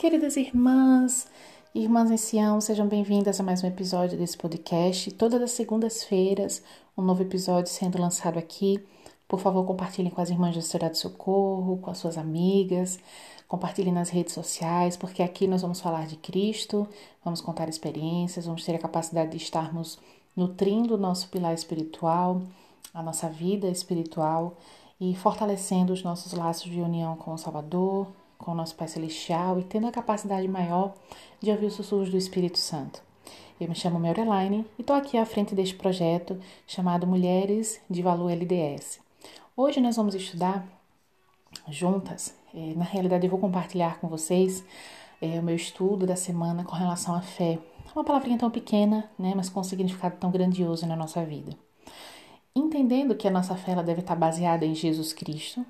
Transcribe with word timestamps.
Queridas 0.00 0.38
irmãs, 0.38 1.28
irmãs 1.74 2.10
em 2.10 2.16
Sião, 2.16 2.58
sejam 2.58 2.88
bem-vindas 2.88 3.38
a 3.38 3.42
mais 3.42 3.62
um 3.62 3.66
episódio 3.66 4.16
desse 4.16 4.34
podcast. 4.34 5.10
Todas 5.10 5.42
as 5.42 5.50
segundas-feiras, 5.50 6.62
um 6.96 7.02
novo 7.02 7.20
episódio 7.20 7.70
sendo 7.70 8.00
lançado 8.00 8.38
aqui. 8.38 8.82
Por 9.28 9.38
favor, 9.38 9.62
compartilhem 9.66 10.10
com 10.10 10.22
as 10.22 10.30
irmãs 10.30 10.54
do 10.54 10.60
História 10.60 10.88
do 10.88 10.96
Socorro, 10.96 11.76
com 11.82 11.90
as 11.90 11.98
suas 11.98 12.16
amigas, 12.16 12.98
compartilhem 13.46 13.92
nas 13.92 14.08
redes 14.08 14.32
sociais, 14.32 14.96
porque 14.96 15.22
aqui 15.22 15.46
nós 15.46 15.60
vamos 15.60 15.82
falar 15.82 16.06
de 16.06 16.16
Cristo, 16.16 16.88
vamos 17.22 17.42
contar 17.42 17.68
experiências, 17.68 18.46
vamos 18.46 18.64
ter 18.64 18.74
a 18.74 18.78
capacidade 18.78 19.32
de 19.32 19.36
estarmos 19.36 19.98
nutrindo 20.34 20.94
o 20.94 20.98
nosso 20.98 21.28
pilar 21.28 21.52
espiritual, 21.52 22.40
a 22.94 23.02
nossa 23.02 23.28
vida 23.28 23.68
espiritual 23.68 24.56
e 24.98 25.14
fortalecendo 25.14 25.92
os 25.92 26.02
nossos 26.02 26.32
laços 26.32 26.70
de 26.70 26.80
união 26.80 27.16
com 27.16 27.34
o 27.34 27.38
Salvador, 27.38 28.08
com 28.40 28.52
o 28.52 28.54
nosso 28.54 28.74
Pai 28.74 28.88
Celestial 28.88 29.60
e 29.60 29.64
tendo 29.64 29.86
a 29.86 29.92
capacidade 29.92 30.48
maior 30.48 30.94
de 31.40 31.50
ouvir 31.50 31.66
os 31.66 31.74
sussurros 31.74 32.10
do 32.10 32.16
Espírito 32.16 32.58
Santo. 32.58 33.02
Eu 33.60 33.68
me 33.68 33.74
chamo 33.74 34.00
Meureline 34.00 34.66
e 34.78 34.80
estou 34.80 34.96
aqui 34.96 35.18
à 35.18 35.26
frente 35.26 35.54
deste 35.54 35.74
projeto 35.74 36.40
chamado 36.66 37.06
Mulheres 37.06 37.80
de 37.88 38.02
Valor 38.02 38.30
LDS. 38.30 39.00
Hoje 39.56 39.80
nós 39.80 39.96
vamos 39.96 40.14
estudar 40.14 40.66
juntas, 41.68 42.34
é, 42.54 42.74
na 42.74 42.84
realidade 42.84 43.26
eu 43.26 43.30
vou 43.30 43.38
compartilhar 43.38 44.00
com 44.00 44.08
vocês 44.08 44.64
é, 45.20 45.38
o 45.38 45.42
meu 45.42 45.54
estudo 45.54 46.06
da 46.06 46.16
semana 46.16 46.64
com 46.64 46.74
relação 46.74 47.14
à 47.14 47.20
fé. 47.20 47.58
Uma 47.94 48.04
palavrinha 48.04 48.38
tão 48.38 48.50
pequena, 48.50 49.10
né, 49.18 49.34
mas 49.36 49.50
com 49.50 49.60
um 49.60 49.64
significado 49.64 50.16
tão 50.16 50.30
grandioso 50.30 50.86
na 50.86 50.96
nossa 50.96 51.24
vida. 51.24 51.52
Entendendo 52.56 53.14
que 53.14 53.28
a 53.28 53.30
nossa 53.30 53.54
fé 53.54 53.72
ela 53.72 53.82
deve 53.82 54.00
estar 54.00 54.16
baseada 54.16 54.64
em 54.64 54.74
Jesus 54.74 55.12
Cristo, 55.12 55.64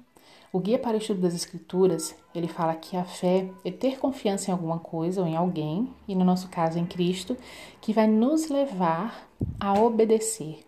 o 0.52 0.58
Guia 0.58 0.78
para 0.80 0.96
o 0.96 0.98
Estudo 0.98 1.20
das 1.20 1.34
Escrituras, 1.34 2.14
ele 2.34 2.48
fala 2.48 2.74
que 2.74 2.96
a 2.96 3.04
fé 3.04 3.48
é 3.64 3.70
ter 3.70 4.00
confiança 4.00 4.50
em 4.50 4.52
alguma 4.52 4.80
coisa 4.80 5.20
ou 5.20 5.26
em 5.26 5.36
alguém, 5.36 5.88
e 6.08 6.14
no 6.14 6.24
nosso 6.24 6.48
caso 6.48 6.76
em 6.76 6.84
Cristo, 6.84 7.36
que 7.80 7.92
vai 7.92 8.08
nos 8.08 8.48
levar 8.48 9.28
a 9.60 9.74
obedecer. 9.74 10.66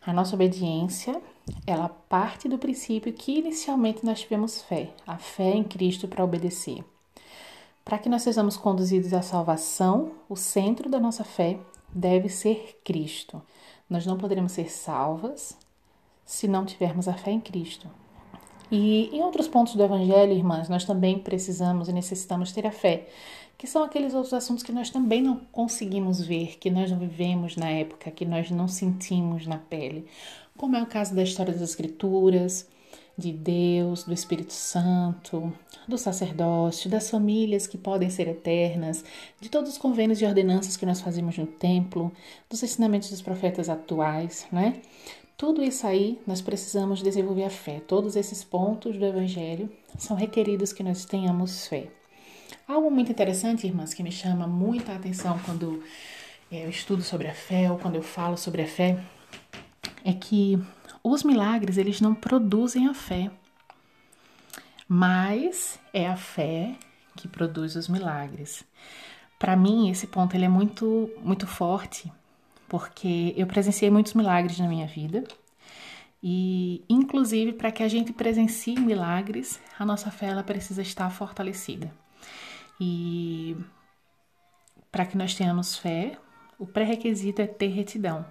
A 0.00 0.14
nossa 0.14 0.34
obediência, 0.34 1.20
ela 1.66 1.90
parte 1.90 2.48
do 2.48 2.56
princípio 2.56 3.12
que 3.12 3.38
inicialmente 3.38 4.04
nós 4.04 4.20
tivemos 4.20 4.62
fé, 4.62 4.90
a 5.06 5.18
fé 5.18 5.52
em 5.54 5.62
Cristo 5.62 6.08
para 6.08 6.24
obedecer. 6.24 6.82
Para 7.84 7.98
que 7.98 8.08
nós 8.08 8.22
sejamos 8.22 8.56
conduzidos 8.56 9.12
à 9.12 9.20
salvação, 9.20 10.12
o 10.26 10.36
centro 10.36 10.88
da 10.88 10.98
nossa 10.98 11.22
fé 11.22 11.58
deve 11.92 12.30
ser 12.30 12.80
Cristo. 12.82 13.42
Nós 13.90 14.06
não 14.06 14.16
poderemos 14.16 14.52
ser 14.52 14.70
salvas 14.70 15.56
se 16.24 16.48
não 16.48 16.64
tivermos 16.64 17.08
a 17.08 17.12
fé 17.12 17.30
em 17.30 17.40
Cristo. 17.40 17.88
E 18.72 19.14
em 19.14 19.20
outros 19.20 19.46
pontos 19.46 19.74
do 19.74 19.82
Evangelho, 19.82 20.32
irmãs, 20.32 20.66
nós 20.66 20.86
também 20.86 21.18
precisamos 21.18 21.88
e 21.88 21.92
necessitamos 21.92 22.52
ter 22.52 22.66
a 22.66 22.72
fé, 22.72 23.06
que 23.58 23.66
são 23.66 23.84
aqueles 23.84 24.14
outros 24.14 24.32
assuntos 24.32 24.64
que 24.64 24.72
nós 24.72 24.88
também 24.88 25.20
não 25.20 25.36
conseguimos 25.52 26.22
ver, 26.22 26.56
que 26.58 26.70
nós 26.70 26.90
não 26.90 26.98
vivemos 26.98 27.54
na 27.54 27.68
época, 27.68 28.10
que 28.10 28.24
nós 28.24 28.50
não 28.50 28.66
sentimos 28.66 29.46
na 29.46 29.58
pele, 29.58 30.06
como 30.56 30.74
é 30.74 30.82
o 30.82 30.86
caso 30.86 31.14
da 31.14 31.22
história 31.22 31.52
das 31.52 31.60
Escrituras, 31.60 32.66
de 33.16 33.30
Deus, 33.30 34.04
do 34.04 34.14
Espírito 34.14 34.54
Santo, 34.54 35.52
do 35.86 35.98
sacerdócio, 35.98 36.88
das 36.88 37.10
famílias 37.10 37.66
que 37.66 37.76
podem 37.76 38.08
ser 38.08 38.26
eternas, 38.26 39.04
de 39.38 39.50
todos 39.50 39.72
os 39.72 39.76
convênios 39.76 40.22
e 40.22 40.24
ordenanças 40.24 40.78
que 40.78 40.86
nós 40.86 41.02
fazemos 41.02 41.36
no 41.36 41.46
templo, 41.46 42.10
dos 42.48 42.62
ensinamentos 42.62 43.10
dos 43.10 43.20
profetas 43.20 43.68
atuais, 43.68 44.46
né? 44.50 44.80
Tudo 45.36 45.62
isso 45.62 45.86
aí 45.86 46.20
nós 46.26 46.40
precisamos 46.40 47.02
desenvolver 47.02 47.44
a 47.44 47.50
fé. 47.50 47.80
Todos 47.80 48.16
esses 48.16 48.44
pontos 48.44 48.96
do 48.96 49.04
Evangelho 49.04 49.70
são 49.98 50.16
requeridos 50.16 50.72
que 50.72 50.82
nós 50.82 51.04
tenhamos 51.04 51.66
fé. 51.66 51.88
Algo 52.66 52.90
muito 52.90 53.10
interessante, 53.10 53.66
irmãs, 53.66 53.92
que 53.92 54.02
me 54.02 54.12
chama 54.12 54.46
muita 54.46 54.94
atenção 54.94 55.38
quando 55.44 55.82
é, 56.50 56.64
eu 56.64 56.70
estudo 56.70 57.02
sobre 57.02 57.28
a 57.28 57.34
fé 57.34 57.70
ou 57.70 57.78
quando 57.78 57.96
eu 57.96 58.02
falo 58.02 58.36
sobre 58.36 58.62
a 58.62 58.66
fé, 58.66 59.02
é 60.04 60.12
que 60.12 60.58
os 61.02 61.24
milagres 61.24 61.76
eles 61.76 62.00
não 62.00 62.14
produzem 62.14 62.86
a 62.86 62.94
fé, 62.94 63.30
mas 64.86 65.80
é 65.92 66.06
a 66.06 66.16
fé 66.16 66.76
que 67.16 67.26
produz 67.26 67.74
os 67.74 67.88
milagres. 67.88 68.64
Para 69.38 69.56
mim 69.56 69.90
esse 69.90 70.06
ponto 70.06 70.36
ele 70.36 70.44
é 70.44 70.48
muito 70.48 71.10
muito 71.22 71.46
forte 71.46 72.12
porque 72.72 73.34
eu 73.36 73.46
presenciei 73.46 73.90
muitos 73.90 74.14
milagres 74.14 74.58
na 74.58 74.66
minha 74.66 74.86
vida. 74.86 75.24
E, 76.22 76.82
inclusive, 76.88 77.52
para 77.52 77.70
que 77.70 77.82
a 77.82 77.88
gente 77.88 78.14
presencie 78.14 78.80
milagres, 78.80 79.60
a 79.78 79.84
nossa 79.84 80.10
fé 80.10 80.28
ela 80.28 80.42
precisa 80.42 80.80
estar 80.80 81.10
fortalecida. 81.10 81.92
E 82.80 83.54
para 84.90 85.04
que 85.04 85.18
nós 85.18 85.34
tenhamos 85.34 85.76
fé, 85.76 86.16
o 86.58 86.66
pré-requisito 86.66 87.42
é 87.42 87.46
ter 87.46 87.68
retidão. 87.68 88.24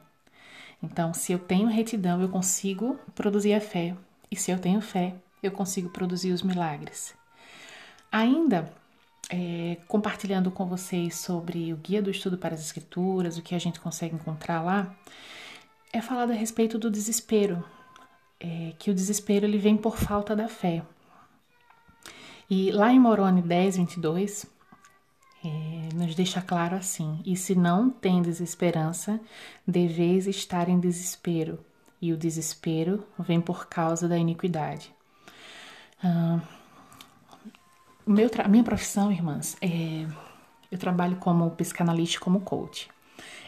Então, 0.81 1.13
se 1.13 1.31
eu 1.31 1.37
tenho 1.37 1.67
retidão, 1.67 2.19
eu 2.19 2.27
consigo 2.27 2.99
produzir 3.13 3.53
a 3.53 3.61
fé. 3.61 3.95
E 4.31 4.35
se 4.35 4.49
eu 4.49 4.57
tenho 4.57 4.81
fé, 4.81 5.13
eu 5.43 5.51
consigo 5.51 5.89
produzir 5.89 6.31
os 6.31 6.41
milagres. 6.41 7.13
Ainda 8.11 8.73
é, 9.31 9.77
compartilhando 9.87 10.51
com 10.51 10.65
vocês 10.65 11.15
sobre 11.15 11.71
o 11.71 11.77
Guia 11.77 12.01
do 12.01 12.11
Estudo 12.11 12.37
para 12.37 12.53
as 12.53 12.59
Escrituras, 12.59 13.37
o 13.37 13.41
que 13.41 13.55
a 13.55 13.59
gente 13.59 13.79
consegue 13.79 14.13
encontrar 14.13 14.61
lá, 14.61 14.93
é 15.93 16.01
falado 16.01 16.31
a 16.31 16.35
respeito 16.35 16.77
do 16.77 16.91
desespero, 16.91 17.63
é, 18.37 18.73
que 18.77 18.91
o 18.91 18.93
desespero 18.93 19.45
ele 19.45 19.57
vem 19.57 19.77
por 19.77 19.95
falta 19.95 20.35
da 20.35 20.49
fé. 20.49 20.83
E 22.49 22.71
lá 22.71 22.91
em 22.91 22.99
Moroni 22.99 23.41
10, 23.41 23.77
22, 23.77 24.45
é, 25.45 25.95
nos 25.95 26.13
deixa 26.13 26.41
claro 26.41 26.75
assim: 26.75 27.21
E 27.25 27.37
se 27.37 27.55
não 27.55 27.89
tendes 27.89 28.41
esperança, 28.41 29.19
deveis 29.65 30.27
estar 30.27 30.67
em 30.67 30.77
desespero, 30.77 31.57
e 32.01 32.11
o 32.11 32.17
desespero 32.17 33.07
vem 33.17 33.39
por 33.39 33.67
causa 33.67 34.09
da 34.09 34.17
iniquidade. 34.17 34.93
Ah, 36.03 36.41
meu 38.05 38.29
minha 38.49 38.63
profissão, 38.63 39.11
irmãs, 39.11 39.57
é, 39.61 40.07
eu 40.71 40.77
trabalho 40.77 41.17
como 41.17 41.51
psicanalista, 41.51 42.19
como 42.19 42.41
coach. 42.41 42.89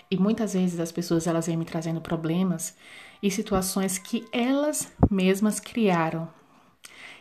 E 0.10 0.18
muitas 0.18 0.54
vezes 0.54 0.80
as 0.80 0.92
pessoas 0.92 1.26
elas 1.26 1.48
vêm 1.48 1.58
me 1.58 1.66
trazendo 1.66 2.02
problemas 2.02 2.76
e 3.22 3.32
situações 3.32 3.98
que 3.98 4.26
elas 4.32 4.92
mesmas 5.10 5.60
criaram. 5.60 6.28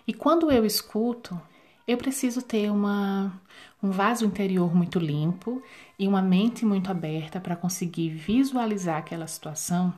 E 0.07 0.13
quando 0.13 0.51
eu 0.51 0.67
escuto, 0.67 1.41
eu 1.87 1.97
preciso 1.97 2.43
ter 2.43 2.71
uma, 2.71 3.41
um 3.83 3.91
vaso 3.91 4.25
interior 4.25 4.75
muito 4.75 4.99
limpo 4.99 5.63
e 5.99 6.07
uma 6.07 6.21
mente 6.21 6.65
muito 6.65 6.91
aberta 6.91 7.41
para 7.41 7.57
conseguir 7.57 8.11
visualizar 8.11 8.99
aquela 8.99 9.27
situação 9.27 9.95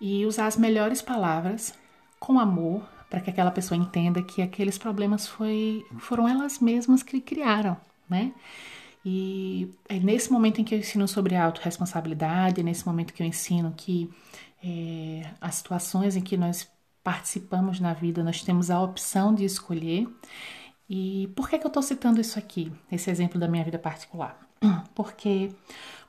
e 0.00 0.26
usar 0.26 0.46
as 0.46 0.56
melhores 0.56 1.00
palavras 1.00 1.74
com 2.18 2.40
amor 2.40 2.82
para 3.12 3.20
que 3.20 3.28
aquela 3.28 3.50
pessoa 3.50 3.76
entenda 3.76 4.22
que 4.22 4.40
aqueles 4.40 4.78
problemas 4.78 5.26
foi, 5.26 5.84
foram 5.98 6.26
elas 6.26 6.60
mesmas 6.60 7.02
que 7.02 7.20
criaram, 7.20 7.76
né? 8.08 8.32
E 9.04 9.68
é 9.86 9.98
nesse 9.98 10.32
momento 10.32 10.62
em 10.62 10.64
que 10.64 10.74
eu 10.74 10.78
ensino 10.78 11.06
sobre 11.06 11.36
autorresponsabilidade, 11.36 12.62
é 12.62 12.64
nesse 12.64 12.86
momento 12.86 13.12
que 13.12 13.22
eu 13.22 13.26
ensino 13.26 13.74
que 13.76 14.10
é, 14.64 15.30
as 15.42 15.56
situações 15.56 16.16
em 16.16 16.22
que 16.22 16.38
nós 16.38 16.66
participamos 17.04 17.78
na 17.80 17.92
vida, 17.92 18.24
nós 18.24 18.40
temos 18.40 18.70
a 18.70 18.80
opção 18.80 19.34
de 19.34 19.44
escolher. 19.44 20.08
E 20.88 21.30
por 21.36 21.50
que, 21.50 21.58
que 21.58 21.66
eu 21.66 21.68
estou 21.68 21.82
citando 21.82 22.18
isso 22.18 22.38
aqui, 22.38 22.72
esse 22.90 23.10
exemplo 23.10 23.38
da 23.38 23.46
minha 23.46 23.62
vida 23.62 23.78
particular? 23.78 24.40
Porque 24.94 25.50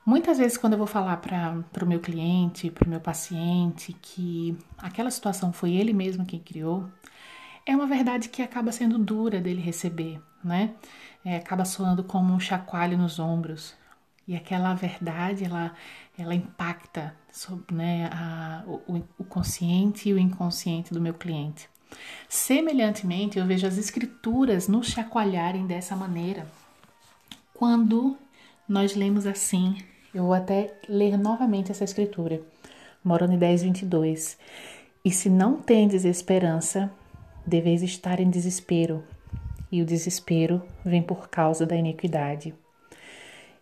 Muitas 0.04 0.36
vezes, 0.36 0.58
quando 0.58 0.74
eu 0.74 0.78
vou 0.78 0.86
falar 0.86 1.16
para 1.16 1.84
o 1.84 1.86
meu 1.86 1.98
cliente, 1.98 2.70
para 2.70 2.86
o 2.86 2.90
meu 2.90 3.00
paciente, 3.00 3.96
que 4.02 4.56
aquela 4.76 5.10
situação 5.10 5.50
foi 5.50 5.72
ele 5.72 5.94
mesmo 5.94 6.26
quem 6.26 6.38
criou, 6.38 6.86
é 7.64 7.74
uma 7.74 7.86
verdade 7.86 8.28
que 8.28 8.42
acaba 8.42 8.70
sendo 8.70 8.98
dura 8.98 9.40
dele 9.40 9.62
receber, 9.62 10.20
né? 10.42 10.74
É, 11.24 11.36
acaba 11.36 11.64
soando 11.64 12.04
como 12.04 12.34
um 12.34 12.38
chacoalho 12.38 12.98
nos 12.98 13.18
ombros. 13.18 13.74
E 14.28 14.36
aquela 14.36 14.74
verdade, 14.74 15.44
ela, 15.44 15.74
ela 16.18 16.34
impacta 16.34 17.16
sobre, 17.32 17.74
né, 17.74 18.10
a, 18.12 18.62
o, 18.66 19.02
o 19.18 19.24
consciente 19.24 20.10
e 20.10 20.12
o 20.12 20.18
inconsciente 20.18 20.92
do 20.92 21.00
meu 21.00 21.14
cliente. 21.14 21.66
Semelhantemente, 22.28 23.38
eu 23.38 23.46
vejo 23.46 23.66
as 23.66 23.78
escrituras 23.78 24.68
nos 24.68 24.88
chacoalharem 24.88 25.66
dessa 25.66 25.96
maneira. 25.96 26.46
Quando 27.54 28.18
nós 28.68 28.94
lemos 28.94 29.26
assim 29.26 29.78
eu 30.14 30.24
vou 30.24 30.32
até 30.32 30.72
ler 30.88 31.18
novamente 31.18 31.72
essa 31.72 31.82
escritura. 31.82 32.40
Moroni 33.02 33.36
10, 33.36 33.64
22. 33.64 34.38
E 35.04 35.10
se 35.10 35.28
não 35.28 35.56
tendes 35.60 36.04
esperança, 36.04 36.90
deveis 37.44 37.82
estar 37.82 38.20
em 38.20 38.30
desespero, 38.30 39.04
e 39.70 39.82
o 39.82 39.84
desespero 39.84 40.62
vem 40.84 41.02
por 41.02 41.28
causa 41.28 41.66
da 41.66 41.74
iniquidade. 41.74 42.54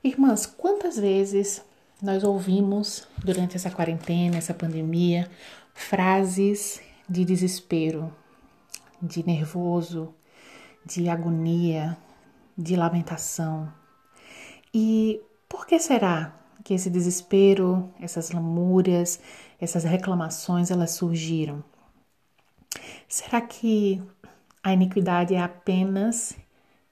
Irmãs, 0.05 0.45
quantas 0.45 0.99
vezes 0.99 1.65
nós 2.03 2.23
ouvimos 2.23 3.09
durante 3.25 3.57
essa 3.57 3.71
quarentena, 3.71 4.37
essa 4.37 4.53
pandemia, 4.53 5.31
frases 5.73 6.83
de 7.09 7.25
desespero, 7.25 8.13
de 9.01 9.25
nervoso, 9.27 10.15
de 10.85 11.09
agonia, 11.09 11.97
de 12.59 12.77
lamentação. 12.77 13.73
E 14.75 15.21
por 15.49 15.67
que 15.67 15.79
será 15.79 16.42
que 16.65 16.75
esse 16.75 16.89
desespero, 16.89 17.91
essas 18.01 18.31
lamúrias, 18.31 19.21
essas 19.61 19.85
reclamações 19.85 20.71
elas 20.71 20.93
surgiram? 20.93 21.63
Será 23.09 23.41
que 23.41 24.03
a 24.63 24.73
iniquidade 24.73 25.35
é 25.35 25.41
apenas 25.41 26.37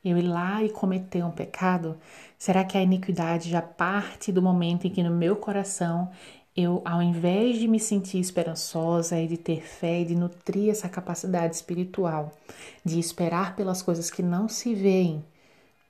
eu 0.05 0.19
ir 0.19 0.23
lá 0.23 0.63
e 0.63 0.71
cometer 0.71 1.25
um 1.25 1.31
pecado? 1.31 1.99
Será 2.39 2.65
que 2.65 2.77
a 2.77 2.83
iniquidade 2.83 3.51
já 3.51 3.63
parte 3.63 4.33
do 4.33 4.43
momento 4.43 4.87
em 4.87 4.91
que 4.91 5.03
no 5.03 5.11
meu 5.11 5.37
coração 5.37 6.11
eu, 6.57 6.83
ao 6.85 7.01
invés 7.01 7.59
de 7.59 7.69
me 7.69 7.79
sentir 7.79 8.19
esperançosa 8.19 9.19
e 9.19 9.27
de 9.27 9.37
ter 9.37 9.63
fé 9.63 10.01
e 10.01 10.05
de 10.05 10.15
nutrir 10.15 10.71
essa 10.71 10.89
capacidade 10.89 11.55
espiritual, 11.55 12.33
de 12.85 12.99
esperar 12.99 13.55
pelas 13.55 13.83
coisas 13.83 14.11
que 14.11 14.23
não 14.23 14.49
se 14.49 14.75
veem, 14.75 15.25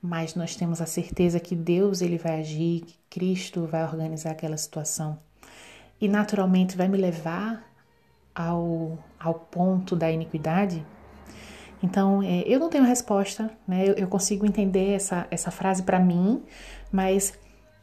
mas 0.02 0.34
nós 0.34 0.56
temos 0.56 0.80
a 0.80 0.86
certeza 0.86 1.38
que 1.38 1.54
Deus 1.54 2.00
ele 2.00 2.16
vai 2.16 2.40
agir, 2.40 2.80
que 2.82 2.98
Cristo 3.10 3.66
vai 3.66 3.82
organizar 3.82 4.30
aquela 4.30 4.56
situação 4.56 5.18
e 6.00 6.08
naturalmente 6.08 6.76
vai 6.76 6.88
me 6.88 6.96
levar 6.96 7.62
ao, 8.34 8.98
ao 9.18 9.34
ponto 9.34 9.94
da 9.94 10.10
iniquidade? 10.10 10.84
Então, 11.82 12.22
é, 12.22 12.42
eu 12.46 12.58
não 12.58 12.68
tenho 12.68 12.84
resposta, 12.84 13.50
né? 13.66 13.88
Eu, 13.88 13.94
eu 13.94 14.08
consigo 14.08 14.46
entender 14.46 14.92
essa, 14.92 15.26
essa 15.30 15.50
frase 15.50 15.82
para 15.82 15.98
mim, 15.98 16.42
mas 16.92 17.32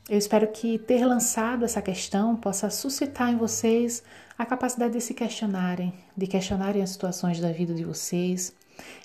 eu 0.10 0.18
espero 0.18 0.48
que 0.48 0.78
ter 0.78 1.06
lançado 1.06 1.66
essa 1.66 1.81
questão 1.81 2.36
possa 2.36 2.70
suscitar 2.70 3.30
em 3.30 3.38
vocês 3.38 4.04
a 4.38 4.46
capacidade 4.46 4.94
de 4.94 5.02
se 5.02 5.13
questionarem, 5.13 5.94
de 6.16 6.28
questionarem 6.28 6.81
as 6.81 6.92
situações 6.92 7.40
da 7.40 7.52
vida 7.52 7.74
de 7.74 7.84
vocês, 7.84 8.56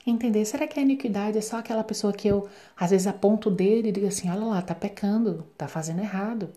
entender, 0.06 0.44
será 0.44 0.66
que 0.66 0.78
a 0.78 0.82
iniquidade 0.82 1.38
é 1.38 1.40
só 1.40 1.58
aquela 1.58 1.84
pessoa 1.84 2.12
que 2.12 2.28
eu 2.28 2.48
às 2.76 2.90
vezes 2.90 3.06
aponto 3.06 3.48
o 3.48 3.52
dedo 3.52 3.88
e 3.88 3.92
digo 3.92 4.06
assim, 4.06 4.30
olha 4.30 4.44
lá, 4.44 4.62
tá 4.62 4.74
pecando, 4.74 5.46
tá 5.56 5.68
fazendo 5.68 6.00
errado. 6.00 6.50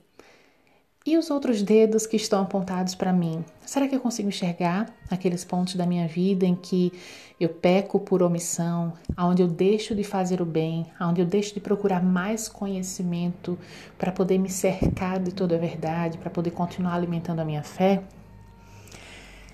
E 1.05 1.19
os 1.19 1.29
outros 1.29 1.61
dedos 1.61 2.07
que 2.07 2.15
estão 2.15 2.41
apontados 2.41 2.95
para 2.95 3.13
mim? 3.13 3.45
Será 3.63 3.87
que 3.87 3.95
eu 3.95 3.99
consigo 3.99 4.27
enxergar 4.27 4.91
aqueles 5.07 5.45
pontos 5.45 5.75
da 5.75 5.85
minha 5.85 6.07
vida 6.07 6.47
em 6.47 6.55
que 6.55 6.91
eu 7.39 7.49
peco 7.49 7.99
por 7.99 8.23
omissão, 8.23 8.91
aonde 9.15 9.43
eu 9.43 9.47
deixo 9.47 9.93
de 9.93 10.03
fazer 10.03 10.41
o 10.41 10.45
bem, 10.45 10.87
aonde 10.99 11.21
eu 11.21 11.27
deixo 11.27 11.53
de 11.53 11.59
procurar 11.59 12.01
mais 12.01 12.47
conhecimento 12.47 13.55
para 13.99 14.11
poder 14.11 14.39
me 14.39 14.49
cercar 14.49 15.19
de 15.19 15.31
toda 15.31 15.55
a 15.55 15.59
verdade, 15.59 16.17
para 16.17 16.31
poder 16.31 16.49
continuar 16.49 16.95
alimentando 16.95 17.39
a 17.39 17.45
minha 17.45 17.61
fé? 17.61 18.01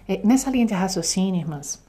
É, 0.08 0.26
nessa 0.26 0.50
linha 0.50 0.66
de 0.66 0.74
raciocínio, 0.74 1.42
irmãs, 1.42 1.84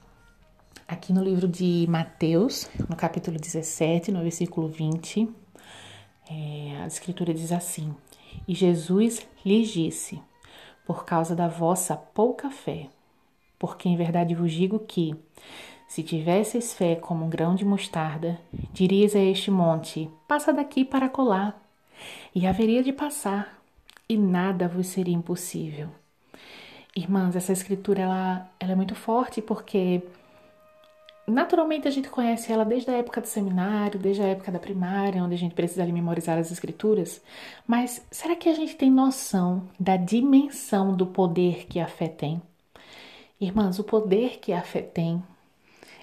aqui 0.92 1.10
no 1.10 1.24
livro 1.24 1.48
de 1.48 1.86
Mateus, 1.88 2.68
no 2.88 2.94
capítulo 2.94 3.38
17, 3.38 4.12
no 4.12 4.20
versículo 4.22 4.68
20, 4.68 5.26
é, 6.30 6.82
a 6.82 6.86
escritura 6.86 7.32
diz 7.32 7.50
assim: 7.50 7.94
e 8.46 8.54
Jesus 8.54 9.26
lhes 9.44 9.68
disse: 9.68 10.20
Por 10.86 11.04
causa 11.06 11.34
da 11.34 11.48
vossa 11.48 11.96
pouca 11.96 12.50
fé. 12.50 12.88
Porque 13.58 13.88
em 13.88 13.96
verdade 13.96 14.34
vos 14.34 14.52
digo 14.52 14.80
que, 14.80 15.14
se 15.88 16.02
tivesseis 16.02 16.74
fé 16.74 16.94
como 16.94 17.24
um 17.24 17.28
grão 17.30 17.54
de 17.54 17.64
mostarda, 17.64 18.38
dirias 18.72 19.16
a 19.16 19.20
este 19.20 19.50
monte: 19.50 20.10
Passa 20.28 20.52
daqui 20.52 20.84
para 20.84 21.08
colar, 21.08 21.58
e 22.34 22.46
haveria 22.46 22.82
de 22.82 22.92
passar, 22.92 23.58
e 24.06 24.18
nada 24.18 24.68
vos 24.68 24.88
seria 24.88 25.14
impossível. 25.14 25.88
Irmãs, 26.94 27.34
essa 27.34 27.52
escritura 27.52 28.02
ela, 28.02 28.50
ela 28.60 28.72
é 28.72 28.76
muito 28.76 28.94
forte 28.94 29.40
porque 29.40 30.02
naturalmente 31.26 31.86
a 31.86 31.90
gente 31.90 32.08
conhece 32.08 32.52
ela 32.52 32.64
desde 32.64 32.90
a 32.90 32.94
época 32.94 33.20
do 33.20 33.26
seminário, 33.26 33.98
desde 33.98 34.22
a 34.22 34.26
época 34.26 34.50
da 34.50 34.58
primária, 34.58 35.22
onde 35.22 35.34
a 35.34 35.38
gente 35.38 35.54
precisa 35.54 35.82
ali 35.82 35.92
memorizar 35.92 36.38
as 36.38 36.50
escrituras, 36.50 37.22
mas 37.66 38.04
será 38.10 38.34
que 38.34 38.48
a 38.48 38.54
gente 38.54 38.76
tem 38.76 38.90
noção 38.90 39.68
da 39.78 39.96
dimensão 39.96 40.94
do 40.94 41.06
poder 41.06 41.66
que 41.66 41.78
a 41.78 41.86
fé 41.86 42.08
tem? 42.08 42.42
Irmãs, 43.40 43.78
o 43.78 43.84
poder 43.84 44.38
que 44.38 44.52
a 44.52 44.62
fé 44.62 44.82
tem 44.82 45.22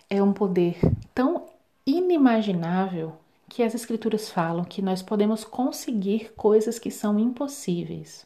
é 0.09 0.21
um 0.21 0.33
poder 0.33 0.77
tão 1.13 1.45
inimaginável 1.85 3.13
que 3.47 3.63
as 3.63 3.73
escrituras 3.73 4.29
falam 4.29 4.63
que 4.63 4.81
nós 4.81 5.01
podemos 5.01 5.43
conseguir 5.43 6.31
coisas 6.35 6.77
que 6.77 6.91
são 6.91 7.19
impossíveis. 7.19 8.25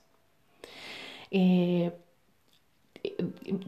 É, 1.32 1.92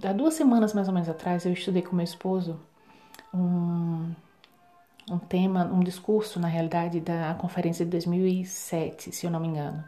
há 0.03 0.13
duas 0.13 0.33
semanas 0.33 0.73
mais 0.73 0.87
ou 0.87 0.93
menos 0.93 1.09
atrás 1.09 1.45
eu 1.45 1.53
estudei 1.53 1.81
com 1.81 1.95
meu 1.95 2.03
esposo 2.03 2.59
um, 3.35 4.13
um 5.11 5.19
tema, 5.19 5.65
um 5.65 5.81
discurso, 5.81 6.39
na 6.39 6.47
realidade, 6.47 6.99
da 6.99 7.35
conferência 7.35 7.85
de 7.85 7.91
2007, 7.91 9.11
se 9.11 9.25
eu 9.25 9.31
não 9.31 9.39
me 9.39 9.47
engano, 9.47 9.83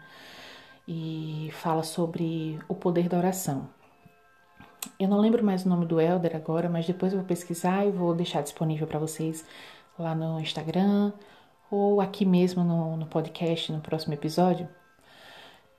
e 0.88 1.50
fala 1.54 1.84
sobre 1.84 2.60
o 2.68 2.76
poder 2.76 3.08
da 3.08 3.18
oração. 3.18 3.70
Eu 5.00 5.08
não 5.08 5.20
lembro 5.20 5.44
mais 5.44 5.66
o 5.66 5.70
nome 5.70 5.86
do 5.86 6.00
Elder 6.00 6.36
agora, 6.36 6.70
mas 6.70 6.86
depois 6.86 7.12
eu 7.14 7.20
vou 7.20 7.28
pesquisar 7.28 7.86
e 7.86 7.92
vou 7.92 8.14
deixar 8.14 8.42
disponível 8.42 8.88
para 8.88 9.00
vocês 9.00 9.46
lá 9.98 10.14
no 10.14 10.40
Instagram 10.40 11.12
ou 11.70 12.00
aqui 12.00 12.26
mesmo 12.26 12.64
no, 12.64 12.96
no 12.98 13.06
podcast, 13.06 13.72
no 13.72 13.82
próximo 13.82 14.14
episódio, 14.14 14.68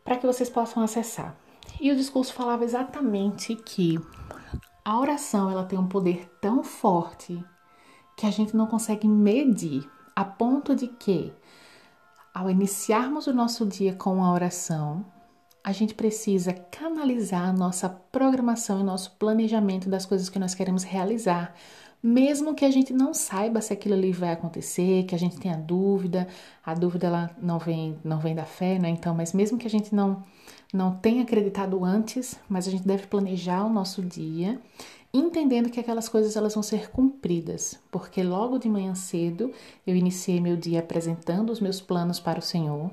para 0.05 0.17
que 0.17 0.27
vocês 0.27 0.51
possam 0.51 0.83
acessar. 0.83 1.35
E 1.81 1.91
o 1.91 1.97
discurso 1.97 2.33
falava 2.33 2.65
exatamente 2.65 3.55
que 3.55 3.99
a 4.85 4.99
oração 4.99 5.51
ela 5.51 5.65
tem 5.65 5.79
um 5.79 5.87
poder 5.87 6.29
tão 6.41 6.63
forte 6.63 7.43
que 8.19 8.27
a 8.27 8.33
gente 8.33 8.57
não 8.57 8.67
consegue 8.67 9.07
medir, 9.07 9.89
a 10.15 10.25
ponto 10.25 10.75
de 10.75 10.89
que, 10.89 11.33
ao 12.35 12.51
iniciarmos 12.51 13.29
o 13.29 13.33
nosso 13.33 13.65
dia 13.65 13.95
com 13.95 14.25
a 14.25 14.33
oração, 14.33 15.05
a 15.63 15.71
gente 15.71 15.95
precisa 15.95 16.53
canalizar 16.53 17.57
nossa 17.57 17.89
programação 17.89 18.81
e 18.81 18.83
nosso 18.83 19.13
planejamento 19.13 19.89
das 19.89 20.05
coisas 20.05 20.29
que 20.29 20.39
nós 20.39 20.53
queremos 20.53 20.83
realizar, 20.83 21.55
mesmo 22.03 22.57
que 22.57 22.65
a 22.65 22.71
gente 22.73 22.93
não 22.93 23.15
saiba 23.15 23.61
se 23.61 23.73
aquilo 23.73 23.95
ali 23.95 24.11
vai 24.11 24.33
acontecer, 24.33 25.05
que 25.05 25.15
a 25.15 25.19
gente 25.19 25.39
tenha 25.39 25.57
dúvida, 25.57 26.27
a 26.67 26.75
dúvida 26.75 27.07
ela 27.07 27.31
não 27.41 27.61
vem 27.61 28.01
não 28.03 28.19
vem 28.19 28.35
da 28.35 28.45
fé, 28.45 28.81
né? 28.81 28.89
Então, 28.89 29.15
mas 29.15 29.33
mesmo 29.33 29.59
que 29.59 29.67
a 29.67 29.71
gente 29.71 29.95
não 29.95 30.25
não 30.75 30.95
tenha 30.97 31.23
acreditado 31.23 31.85
antes, 31.85 32.39
mas 32.49 32.67
a 32.67 32.71
gente 32.71 32.87
deve 32.87 33.07
planejar 33.07 33.65
o 33.65 33.73
nosso 33.73 34.03
dia 34.03 34.61
entendendo 35.13 35.71
que 35.71 35.81
aquelas 35.81 36.09
coisas 36.09 36.37
elas 36.37 36.55
vão 36.55 36.63
ser 36.63 36.91
cumpridas, 36.91 37.79
porque 37.91 38.23
logo 38.23 38.59
de 38.59 38.69
manhã 38.69 38.95
cedo 38.95 39.53
eu 39.87 39.97
iniciei 39.97 40.41
meu 40.41 40.57
dia 40.57 40.81
apresentando 40.81 41.51
os 41.51 41.61
meus 41.61 41.81
planos 41.81 42.21
para 42.21 42.39
o 42.39 42.43
Senhor 42.43 42.91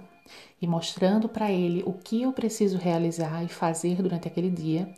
e 0.61 0.67
mostrando 0.67 1.27
para 1.27 1.51
Ele 1.51 1.83
o 1.85 1.93
que 1.93 2.21
eu 2.21 2.31
preciso 2.31 2.77
realizar 2.77 3.43
e 3.43 3.47
fazer 3.47 4.01
durante 4.01 4.27
aquele 4.27 4.49
dia. 4.49 4.89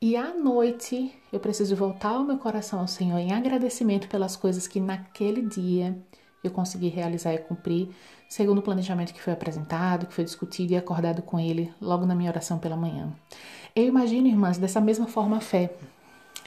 E 0.00 0.16
à 0.16 0.34
noite 0.34 1.12
eu 1.32 1.40
preciso 1.40 1.76
voltar 1.76 2.18
o 2.18 2.24
meu 2.24 2.38
coração 2.38 2.80
ao 2.80 2.88
Senhor 2.88 3.18
em 3.18 3.32
agradecimento 3.32 4.08
pelas 4.08 4.36
coisas 4.36 4.66
que 4.66 4.80
naquele 4.80 5.42
dia 5.42 5.96
eu 6.42 6.50
consegui 6.50 6.88
realizar 6.88 7.32
e 7.34 7.38
cumprir, 7.38 7.88
segundo 8.28 8.58
o 8.58 8.62
planejamento 8.62 9.14
que 9.14 9.22
foi 9.22 9.32
apresentado, 9.32 10.06
que 10.06 10.14
foi 10.14 10.24
discutido 10.24 10.72
e 10.72 10.76
acordado 10.76 11.22
com 11.22 11.38
Ele 11.38 11.72
logo 11.80 12.04
na 12.04 12.14
minha 12.14 12.30
oração 12.30 12.58
pela 12.58 12.76
manhã. 12.76 13.12
Eu 13.74 13.84
imagino, 13.84 14.26
irmãs, 14.26 14.58
dessa 14.58 14.80
mesma 14.80 15.06
forma 15.06 15.36
a 15.36 15.40
fé. 15.40 15.72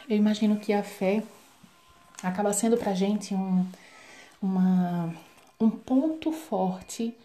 Eu 0.08 0.16
imagino 0.16 0.60
que 0.60 0.72
a 0.72 0.84
fé 0.84 1.24
acaba 2.22 2.54
sendo 2.54 2.78
para 2.78 2.92
a 2.92 2.96
gente 2.96 3.34
um, 3.34 3.66
uma, 4.42 5.14
um 5.60 5.70
ponto 5.70 6.32
forte 6.32 7.16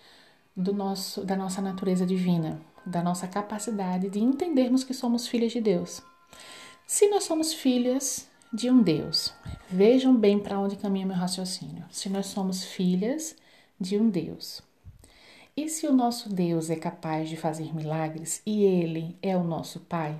do 0.56 0.72
nosso, 0.72 1.24
da 1.24 1.36
nossa 1.36 1.60
natureza 1.60 2.06
divina, 2.06 2.60
da 2.84 3.02
nossa 3.02 3.28
capacidade 3.28 4.08
de 4.08 4.20
entendermos 4.20 4.82
que 4.82 4.94
somos 4.94 5.28
filhas 5.28 5.52
de 5.52 5.60
Deus. 5.60 6.02
Se 6.86 7.08
nós 7.08 7.24
somos 7.24 7.52
filhas 7.52 8.28
de 8.52 8.70
um 8.70 8.82
Deus, 8.82 9.32
vejam 9.68 10.16
bem 10.16 10.38
para 10.38 10.58
onde 10.58 10.76
caminha 10.76 11.06
meu 11.06 11.16
raciocínio. 11.16 11.84
Se 11.90 12.08
nós 12.08 12.26
somos 12.26 12.64
filhas 12.64 13.36
de 13.78 13.96
um 13.96 14.08
Deus, 14.08 14.62
e 15.56 15.68
se 15.68 15.86
o 15.86 15.92
nosso 15.92 16.28
Deus 16.28 16.70
é 16.70 16.76
capaz 16.76 17.28
de 17.28 17.36
fazer 17.36 17.74
milagres 17.74 18.40
e 18.46 18.64
Ele 18.64 19.16
é 19.20 19.36
o 19.36 19.44
nosso 19.44 19.80
Pai, 19.80 20.18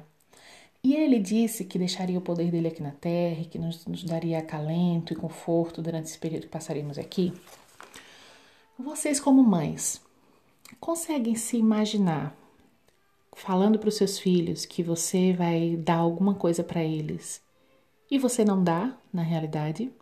e 0.82 0.94
ele 0.94 1.18
disse 1.18 1.64
que 1.64 1.78
deixaria 1.78 2.18
o 2.18 2.22
poder 2.22 2.50
dele 2.50 2.68
aqui 2.68 2.82
na 2.82 2.92
terra, 2.92 3.44
que 3.44 3.58
nos, 3.58 3.84
nos 3.86 4.02
daria 4.02 4.38
acalento 4.38 5.12
e 5.12 5.16
conforto 5.16 5.82
durante 5.82 6.06
esse 6.06 6.18
período 6.18 6.42
que 6.42 6.48
passaríamos 6.48 6.98
aqui. 6.98 7.32
Vocês, 8.78 9.20
como 9.20 9.42
mães, 9.42 10.00
conseguem 10.80 11.34
se 11.34 11.58
imaginar 11.58 12.34
falando 13.36 13.78
para 13.78 13.88
os 13.88 13.96
seus 13.96 14.18
filhos 14.18 14.64
que 14.64 14.82
você 14.82 15.34
vai 15.34 15.76
dar 15.76 15.96
alguma 15.96 16.34
coisa 16.34 16.64
para 16.64 16.82
eles 16.82 17.42
e 18.10 18.18
você 18.18 18.44
não 18.44 18.64
dá, 18.64 18.96
na 19.12 19.22
realidade? 19.22 19.92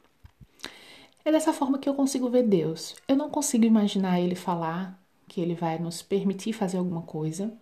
É 1.25 1.33
dessa 1.33 1.53
forma 1.53 1.79
que 1.79 1.89
eu 1.89 1.95
consigo 1.95 2.31
ver 2.31 2.45
Deus. 2.45 2.97
Eu 3.07 3.17
não 3.17 3.29
consigo 3.29 3.65
imaginar 3.65 4.21
ele 4.21 4.35
falar 4.35 4.99
que 5.27 5.41
ele 5.41 5.55
vai 5.55 5.79
nos 5.79 6.01
permitir 6.01 6.53
fazer 6.53 6.79
alguma 6.79 7.03
coisa 7.03 7.53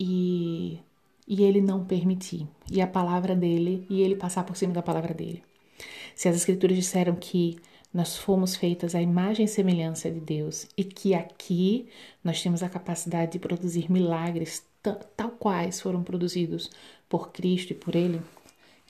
e 0.00 0.80
e 1.26 1.42
ele 1.42 1.60
não 1.60 1.84
permitir, 1.84 2.46
e 2.70 2.80
a 2.80 2.86
palavra 2.86 3.34
dele, 3.34 3.86
e 3.88 4.02
ele 4.02 4.16
passar 4.16 4.44
por 4.44 4.56
cima 4.56 4.72
da 4.72 4.82
palavra 4.82 5.14
dele. 5.14 5.42
Se 6.14 6.28
as 6.28 6.36
escrituras 6.36 6.76
disseram 6.76 7.14
que 7.14 7.58
nós 7.92 8.16
fomos 8.16 8.56
feitas 8.56 8.94
à 8.94 9.02
imagem 9.02 9.44
e 9.44 9.48
semelhança 9.48 10.10
de 10.10 10.20
Deus 10.20 10.66
e 10.76 10.84
que 10.84 11.14
aqui 11.14 11.88
nós 12.24 12.42
temos 12.42 12.62
a 12.62 12.68
capacidade 12.68 13.32
de 13.32 13.38
produzir 13.38 13.90
milagres 13.90 14.64
tal 15.16 15.30
quais 15.30 15.80
foram 15.80 16.02
produzidos 16.02 16.70
por 17.08 17.30
Cristo 17.30 17.72
e 17.72 17.74
por 17.74 17.94
Ele, 17.94 18.20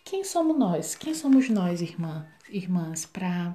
quem 0.04 0.24
somos 0.24 0.58
nós? 0.58 0.94
Quem 0.94 1.14
somos 1.14 1.48
nós, 1.50 1.82
irmã, 1.82 2.26
irmãs, 2.48 3.04
para 3.04 3.54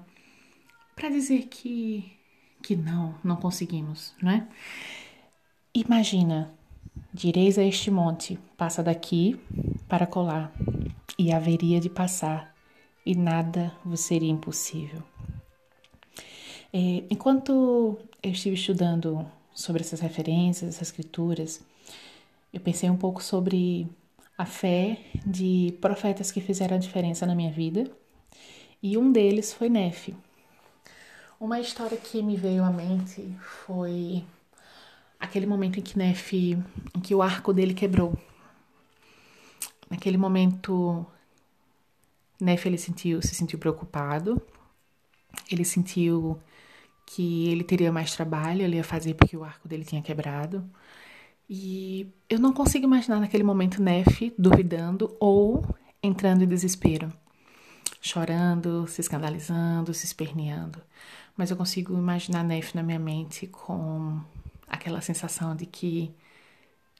para 0.95 1.09
dizer 1.09 1.47
que 1.47 2.11
que 2.61 2.75
não, 2.75 3.15
não 3.23 3.35
conseguimos, 3.37 4.13
não 4.21 4.31
é? 4.31 4.47
Imagina, 5.73 6.56
direis 7.13 7.57
a 7.57 7.63
este 7.63 7.89
monte, 7.89 8.37
passa 8.55 8.83
daqui 8.83 9.39
para 9.87 10.05
colar, 10.05 10.51
e 11.17 11.31
haveria 11.31 11.79
de 11.79 11.89
passar, 11.89 12.55
e 13.05 13.15
nada 13.15 13.73
vos 13.83 14.01
seria 14.01 14.31
impossível. 14.31 15.01
É, 16.73 17.03
enquanto 17.09 17.97
eu 18.21 18.31
estive 18.31 18.55
estudando 18.55 19.25
sobre 19.53 19.81
essas 19.81 19.99
referências, 19.99 20.75
essas 20.75 20.89
escrituras, 20.89 21.61
eu 22.53 22.59
pensei 22.59 22.89
um 22.89 22.97
pouco 22.97 23.23
sobre 23.23 23.87
a 24.37 24.45
fé 24.45 24.99
de 25.25 25.75
profetas 25.81 26.31
que 26.31 26.39
fizeram 26.41 26.75
a 26.75 26.79
diferença 26.79 27.25
na 27.25 27.33
minha 27.33 27.51
vida, 27.51 27.89
e 28.81 28.97
um 28.97 29.11
deles 29.11 29.53
foi 29.53 29.69
Nefe. 29.69 30.13
Uma 31.39 31.59
história 31.59 31.97
que 31.97 32.21
me 32.21 32.35
veio 32.35 32.63
à 32.63 32.69
mente 32.69 33.27
foi 33.65 34.23
aquele 35.19 35.45
momento 35.45 35.79
em 35.79 35.81
que 35.83 35.97
Nefe, 35.97 36.57
em 36.95 36.99
que 36.99 37.13
o 37.15 37.21
arco 37.21 37.53
dele 37.53 37.73
quebrou. 37.73 38.17
Naquele 39.89 40.17
momento, 40.17 41.05
Nefe 42.39 42.67
ele 42.67 42.77
sentiu, 42.77 43.21
se 43.21 43.33
sentiu 43.33 43.57
preocupado. 43.57 44.41
Ele 45.51 45.63
sentiu 45.63 46.39
que 47.05 47.47
ele 47.49 47.63
teria 47.63 47.91
mais 47.91 48.13
trabalho, 48.13 48.61
ele 48.61 48.75
ia 48.75 48.83
fazer 48.83 49.13
porque 49.13 49.37
o 49.37 49.43
arco 49.43 49.67
dele 49.67 49.85
tinha 49.85 50.01
quebrado. 50.01 50.69
E 51.49 52.05
eu 52.29 52.39
não 52.39 52.51
consigo 52.51 52.85
imaginar 52.85 53.19
naquele 53.19 53.43
momento 53.43 53.81
Nefe 53.81 54.33
duvidando 54.37 55.15
ou 55.19 55.65
entrando 56.03 56.43
em 56.43 56.47
desespero, 56.47 57.11
chorando, 58.01 58.85
se 58.87 58.99
escandalizando, 58.99 59.93
se 59.93 60.05
esperneando. 60.05 60.81
Mas 61.37 61.49
eu 61.49 61.55
consigo 61.55 61.93
imaginar 61.93 62.43
Nefe 62.43 62.75
na 62.75 62.83
minha 62.83 62.99
mente 62.99 63.47
com 63.47 64.19
aquela 64.87 65.01
sensação 65.01 65.55
de 65.55 65.65
que 65.65 66.11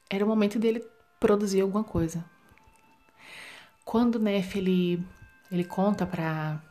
era 0.09 0.23
o 0.23 0.27
momento 0.27 0.59
dele 0.59 0.85
produzir 1.19 1.61
alguma 1.61 1.83
coisa. 1.83 2.23
Quando 3.83 4.19
Nefe 4.19 4.59
ele, 4.59 5.03
ele 5.51 5.63
conta 5.63 6.05
para 6.05 6.61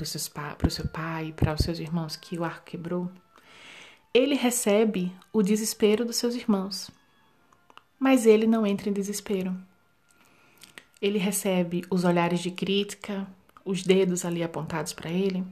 o 0.00 0.70
seu 0.70 0.88
pai, 0.88 1.32
para 1.32 1.54
os 1.54 1.60
seus 1.60 1.78
irmãos 1.78 2.16
que 2.16 2.38
o 2.38 2.44
arco 2.44 2.64
quebrou, 2.64 3.10
ele 4.12 4.34
recebe 4.34 5.12
o 5.32 5.42
desespero 5.42 6.04
dos 6.04 6.16
seus 6.16 6.34
irmãos 6.34 6.90
mas 7.98 8.26
ele 8.26 8.46
não 8.46 8.66
entra 8.66 8.88
em 8.88 8.92
desespero. 8.92 9.56
Ele 11.02 11.18
recebe 11.18 11.84
os 11.90 12.04
olhares 12.04 12.40
de 12.40 12.50
crítica, 12.50 13.26
os 13.64 13.82
dedos 13.82 14.24
ali 14.24 14.42
apontados 14.42 14.92
para 14.92 15.10
ele, 15.10 15.44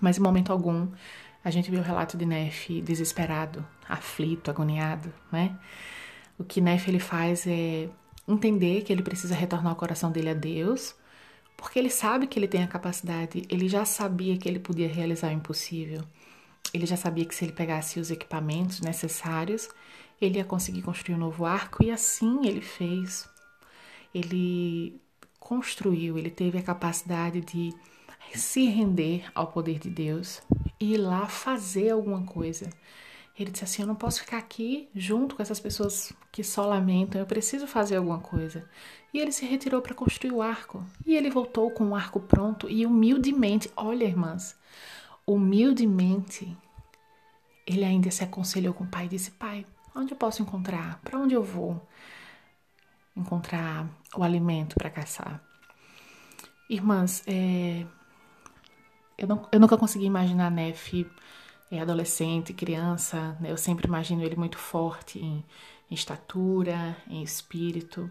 mas 0.00 0.18
em 0.18 0.20
momento 0.20 0.52
algum 0.52 0.88
a 1.48 1.50
gente 1.50 1.70
vê 1.70 1.78
o 1.78 1.82
relato 1.82 2.14
de 2.14 2.26
Nefe 2.26 2.82
desesperado, 2.82 3.66
aflito, 3.88 4.50
agoniado, 4.50 5.12
né? 5.32 5.58
O 6.38 6.44
que 6.44 6.60
Nefe 6.60 6.90
ele 6.90 7.00
faz 7.00 7.46
é 7.46 7.88
entender 8.28 8.82
que 8.82 8.92
ele 8.92 9.02
precisa 9.02 9.34
retornar 9.34 9.72
o 9.72 9.76
coração 9.76 10.12
dele 10.12 10.28
a 10.28 10.34
Deus, 10.34 10.94
porque 11.56 11.78
ele 11.78 11.88
sabe 11.88 12.26
que 12.26 12.38
ele 12.38 12.46
tem 12.46 12.62
a 12.62 12.68
capacidade, 12.68 13.44
ele 13.48 13.66
já 13.66 13.86
sabia 13.86 14.36
que 14.36 14.46
ele 14.46 14.58
podia 14.58 14.88
realizar 14.88 15.28
o 15.28 15.32
impossível. 15.32 16.02
Ele 16.72 16.84
já 16.84 16.98
sabia 16.98 17.24
que 17.24 17.34
se 17.34 17.46
ele 17.46 17.52
pegasse 17.52 17.98
os 17.98 18.10
equipamentos 18.10 18.82
necessários, 18.82 19.70
ele 20.20 20.36
ia 20.36 20.44
conseguir 20.44 20.82
construir 20.82 21.14
um 21.14 21.18
novo 21.18 21.46
arco 21.46 21.82
e 21.82 21.90
assim 21.90 22.46
ele 22.46 22.60
fez. 22.60 23.26
Ele 24.14 25.00
construiu, 25.40 26.18
ele 26.18 26.30
teve 26.30 26.58
a 26.58 26.62
capacidade 26.62 27.40
de 27.40 27.72
se 28.34 28.66
render 28.66 29.30
ao 29.34 29.46
poder 29.46 29.78
de 29.78 29.88
Deus 29.88 30.42
e 30.80 30.94
ir 30.94 30.98
lá 30.98 31.26
fazer 31.26 31.90
alguma 31.90 32.22
coisa. 32.22 32.68
Ele 33.38 33.50
disse 33.50 33.64
assim: 33.64 33.82
Eu 33.82 33.88
não 33.88 33.94
posso 33.94 34.20
ficar 34.20 34.38
aqui 34.38 34.88
junto 34.94 35.36
com 35.36 35.42
essas 35.42 35.60
pessoas 35.60 36.12
que 36.32 36.42
só 36.42 36.66
lamentam, 36.66 37.20
eu 37.20 37.26
preciso 37.26 37.66
fazer 37.66 37.96
alguma 37.96 38.18
coisa. 38.18 38.68
E 39.14 39.18
ele 39.18 39.32
se 39.32 39.46
retirou 39.46 39.80
para 39.80 39.94
construir 39.94 40.32
o 40.32 40.42
arco. 40.42 40.84
E 41.06 41.16
ele 41.16 41.30
voltou 41.30 41.70
com 41.70 41.88
o 41.88 41.94
arco 41.94 42.20
pronto 42.20 42.68
e 42.68 42.84
humildemente, 42.84 43.70
olha, 43.76 44.04
irmãs, 44.04 44.56
humildemente, 45.26 46.56
ele 47.66 47.84
ainda 47.84 48.10
se 48.10 48.24
aconselhou 48.24 48.74
com 48.74 48.84
o 48.84 48.88
pai 48.88 49.06
e 49.06 49.10
disse: 49.10 49.30
Pai, 49.30 49.64
Onde 49.98 50.12
eu 50.12 50.16
posso 50.16 50.42
encontrar? 50.42 51.00
Para 51.02 51.18
onde 51.18 51.34
eu 51.34 51.42
vou 51.42 51.84
encontrar 53.16 53.84
o 54.14 54.22
alimento 54.22 54.76
para 54.76 54.88
caçar? 54.88 55.42
Irmãs, 56.70 57.24
é, 57.26 57.84
eu, 59.18 59.26
não, 59.26 59.48
eu, 59.50 59.58
nunca 59.58 59.76
consegui 59.76 60.04
imaginar 60.06 60.50
Nef 60.50 61.06
é, 61.70 61.80
adolescente, 61.80 62.54
criança. 62.54 63.36
Né? 63.40 63.50
Eu 63.50 63.56
sempre 63.56 63.86
imagino 63.86 64.22
ele 64.22 64.36
muito 64.36 64.56
forte 64.56 65.18
em, 65.18 65.44
em 65.90 65.94
estatura, 65.94 66.96
em 67.08 67.22
espírito. 67.22 68.10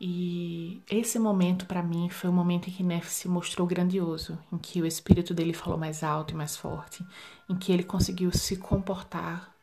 E 0.00 0.82
esse 0.90 1.18
momento 1.18 1.66
para 1.66 1.82
mim 1.82 2.08
foi 2.08 2.28
o 2.28 2.32
momento 2.32 2.68
em 2.68 2.72
que 2.72 2.82
Nef 2.82 3.08
se 3.08 3.28
mostrou 3.28 3.66
grandioso, 3.66 4.38
em 4.52 4.58
que 4.58 4.82
o 4.82 4.86
espírito 4.86 5.32
dele 5.32 5.52
falou 5.52 5.78
mais 5.78 6.02
alto 6.02 6.32
e 6.32 6.36
mais 6.36 6.56
forte, 6.56 7.06
em 7.48 7.56
que 7.56 7.70
ele 7.70 7.84
conseguiu 7.84 8.32
se 8.32 8.56
comportar 8.56 9.54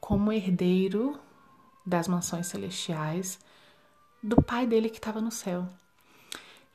como 0.00 0.32
herdeiro 0.32 1.18
das 1.84 2.08
mansões 2.08 2.46
celestiais 2.46 3.38
do 4.22 4.36
Pai 4.36 4.66
dele 4.66 4.88
que 4.88 4.96
estava 4.96 5.20
no 5.20 5.30
céu. 5.30 5.68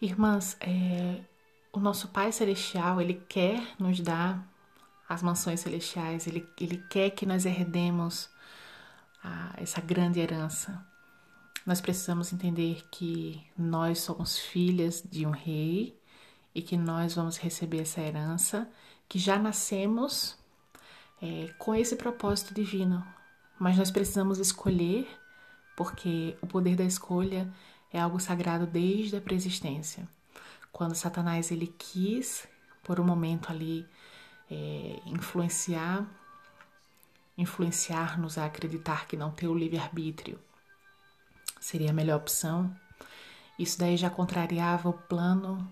Irmãs, 0.02 0.56
é, 0.60 1.22
o 1.72 1.80
nosso 1.80 2.08
Pai 2.10 2.32
Celestial, 2.32 3.00
ele 3.00 3.16
quer 3.28 3.62
nos 3.80 4.00
dar 4.00 4.48
as 5.08 5.24
mansões 5.24 5.60
celestiais, 5.62 6.28
ele, 6.28 6.48
ele 6.60 6.78
quer 6.90 7.10
que 7.10 7.26
nós 7.26 7.46
herdemos 7.46 8.30
a, 9.24 9.54
essa 9.58 9.82
grande 9.82 10.20
herança. 10.20 10.86
Nós 11.66 11.82
precisamos 11.82 12.32
entender 12.32 12.88
que 12.92 13.44
nós 13.58 14.00
somos 14.00 14.38
filhas 14.38 15.04
de 15.04 15.26
um 15.26 15.32
rei 15.32 16.00
e 16.54 16.62
que 16.62 16.78
nós 16.78 17.16
vamos 17.16 17.38
receber 17.38 17.82
essa 17.82 18.02
herança, 18.02 18.70
que 19.08 19.18
já 19.18 19.38
nascemos 19.38 20.38
é, 21.22 21.54
com 21.58 21.76
esse 21.76 21.96
propósito 21.96 22.54
divino, 22.54 23.06
mas 23.60 23.78
nós 23.78 23.92
precisamos 23.92 24.40
escolher, 24.40 25.08
porque 25.76 26.38
o 26.42 26.48
poder 26.48 26.76
da 26.76 26.84
escolha 26.84 27.52
é 27.92 28.00
algo 28.00 28.20
sagrado 28.20 28.66
desde 28.66 29.18
a 29.18 29.22
preexistência. 29.22 30.08
Quando 30.72 30.96
Satanás 30.96 31.52
ele 31.52 31.68
quis, 31.68 32.48
por 32.84 33.00
um 33.00 33.04
momento 33.04 33.52
ali, 33.52 33.88
é, 34.50 35.00
influenciar, 35.06 36.06
influenciar-nos 37.38 38.38
a 38.38 38.46
acreditar 38.46 39.08
que 39.08 39.18
não 39.18 39.32
ter 39.32 39.48
o 39.48 39.56
livre-arbítrio 39.56 40.40
seria 41.60 41.90
a 41.92 41.94
melhor 41.94 42.18
opção, 42.18 42.74
isso 43.58 43.78
daí 43.78 43.98
já 43.98 44.10
contrariava 44.10 44.90
o 44.90 44.94
plano 44.94 45.70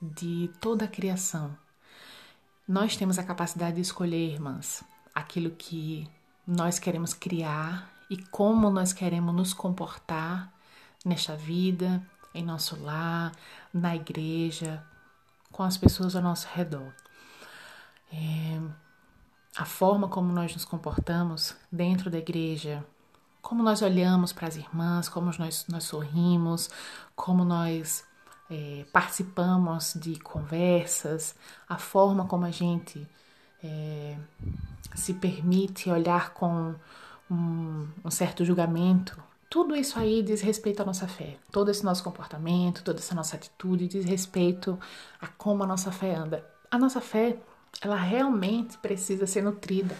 de 0.00 0.50
toda 0.60 0.84
a 0.84 0.88
criação. 0.88 1.56
Nós 2.68 2.96
temos 2.96 3.18
a 3.18 3.24
capacidade 3.24 3.76
de 3.76 3.82
escolher, 3.82 4.32
irmãs, 4.32 4.84
aquilo 5.14 5.50
que 5.50 6.08
nós 6.46 6.78
queremos 6.78 7.14
criar 7.14 7.90
e 8.08 8.16
como 8.16 8.70
nós 8.70 8.92
queremos 8.92 9.34
nos 9.34 9.54
comportar 9.54 10.52
nesta 11.04 11.36
vida, 11.36 12.02
em 12.34 12.44
nosso 12.44 12.80
lar, 12.82 13.32
na 13.72 13.94
igreja, 13.96 14.82
com 15.50 15.62
as 15.62 15.76
pessoas 15.76 16.14
ao 16.14 16.22
nosso 16.22 16.46
redor. 16.52 16.92
É, 18.12 18.60
a 19.56 19.64
forma 19.64 20.08
como 20.08 20.32
nós 20.32 20.52
nos 20.52 20.64
comportamos 20.64 21.56
dentro 21.70 22.10
da 22.10 22.18
igreja, 22.18 22.84
como 23.42 23.62
nós 23.62 23.82
olhamos 23.82 24.32
para 24.32 24.48
as 24.48 24.56
irmãs, 24.56 25.08
como 25.08 25.30
nós, 25.38 25.66
nós 25.68 25.84
sorrimos, 25.84 26.70
como 27.14 27.44
nós 27.44 28.04
é, 28.50 28.84
participamos 28.92 29.94
de 29.94 30.18
conversas, 30.18 31.34
a 31.68 31.78
forma 31.78 32.26
como 32.26 32.44
a 32.44 32.50
gente 32.50 33.08
é, 33.62 34.16
se 34.94 35.14
permite 35.14 35.90
olhar 35.90 36.30
com 36.30 36.74
um, 37.30 37.88
um 38.04 38.10
certo 38.10 38.44
julgamento, 38.44 39.22
tudo 39.50 39.74
isso 39.74 39.98
aí 39.98 40.22
diz 40.22 40.40
respeito 40.40 40.80
à 40.80 40.86
nossa 40.86 41.08
fé. 41.08 41.36
Todo 41.50 41.72
esse 41.72 41.84
nosso 41.84 42.04
comportamento, 42.04 42.84
toda 42.84 43.00
essa 43.00 43.16
nossa 43.16 43.34
atitude 43.34 43.88
diz 43.88 44.04
respeito 44.04 44.78
a 45.20 45.26
como 45.26 45.64
a 45.64 45.66
nossa 45.66 45.90
fé 45.90 46.14
anda. 46.14 46.48
A 46.70 46.78
nossa 46.78 47.00
fé, 47.00 47.36
ela 47.82 47.96
realmente 47.96 48.78
precisa 48.78 49.26
ser 49.26 49.42
nutrida 49.42 49.96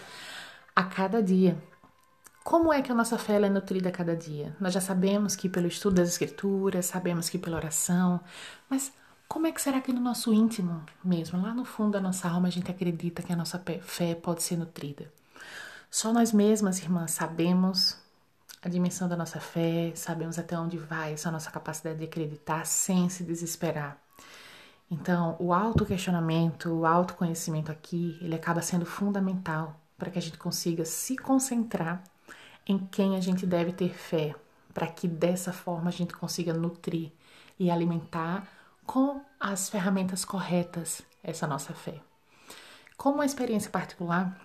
a 0.73 0.85
cada 0.85 1.21
dia. 1.21 1.61
Como 2.45 2.71
é 2.71 2.81
que 2.81 2.93
a 2.93 2.95
nossa 2.95 3.17
fé 3.17 3.41
é 3.41 3.49
nutrida 3.49 3.89
a 3.89 3.91
cada 3.91 4.15
dia? 4.15 4.55
Nós 4.57 4.73
já 4.73 4.79
sabemos 4.79 5.35
que 5.35 5.49
pelo 5.49 5.67
estudo 5.67 5.97
das 5.97 6.07
escrituras, 6.07 6.85
sabemos 6.85 7.29
que 7.29 7.37
pela 7.37 7.57
oração, 7.57 8.21
mas 8.69 8.93
como 9.27 9.47
é 9.47 9.51
que 9.51 9.61
será 9.61 9.81
que 9.81 9.91
no 9.91 9.99
nosso 9.99 10.33
íntimo 10.33 10.81
mesmo, 11.03 11.41
lá 11.41 11.53
no 11.53 11.65
fundo 11.65 11.91
da 11.91 11.99
nossa 11.99 12.29
alma, 12.29 12.47
a 12.47 12.51
gente 12.51 12.71
acredita 12.71 13.21
que 13.21 13.33
a 13.33 13.35
nossa 13.35 13.61
fé 13.81 14.15
pode 14.15 14.43
ser 14.43 14.55
nutrida? 14.55 15.11
Só 15.89 16.13
nós 16.13 16.31
mesmas, 16.31 16.79
irmãs, 16.79 17.11
sabemos 17.11 18.00
a 18.61 18.69
dimensão 18.69 19.09
da 19.09 19.17
nossa 19.17 19.39
fé, 19.39 19.91
sabemos 19.95 20.37
até 20.37 20.57
onde 20.57 20.77
vai 20.77 21.13
essa 21.13 21.31
nossa 21.31 21.49
capacidade 21.49 21.97
de 21.97 22.05
acreditar 22.05 22.65
sem 22.65 23.09
se 23.09 23.23
desesperar. 23.23 23.97
Então, 24.89 25.35
o 25.39 25.53
autoquestionamento, 25.53 26.69
o 26.69 26.85
autoconhecimento 26.85 27.71
aqui, 27.71 28.17
ele 28.21 28.35
acaba 28.35 28.61
sendo 28.61 28.85
fundamental 28.85 29.79
para 29.97 30.11
que 30.11 30.19
a 30.19 30.21
gente 30.21 30.37
consiga 30.37 30.85
se 30.85 31.17
concentrar 31.17 32.03
em 32.67 32.77
quem 32.77 33.15
a 33.15 33.21
gente 33.21 33.45
deve 33.45 33.71
ter 33.71 33.93
fé, 33.95 34.35
para 34.73 34.87
que 34.87 35.07
dessa 35.07 35.51
forma 35.51 35.89
a 35.89 35.93
gente 35.93 36.13
consiga 36.13 36.53
nutrir 36.53 37.11
e 37.57 37.71
alimentar 37.71 38.47
com 38.85 39.21
as 39.39 39.69
ferramentas 39.69 40.25
corretas 40.25 41.01
essa 41.23 41.47
nossa 41.47 41.73
fé. 41.73 42.01
Como 42.97 43.15
uma 43.15 43.25
experiência 43.25 43.71
particular, 43.71 44.39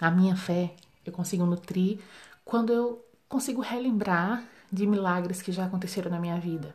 a 0.00 0.10
minha 0.10 0.34
fé 0.34 0.74
eu 1.04 1.12
consigo 1.12 1.44
nutrir 1.44 2.00
quando 2.44 2.72
eu 2.72 3.04
consigo 3.32 3.62
relembrar 3.62 4.44
de 4.70 4.86
milagres 4.86 5.40
que 5.40 5.50
já 5.50 5.64
aconteceram 5.64 6.10
na 6.10 6.20
minha 6.20 6.38
vida. 6.38 6.74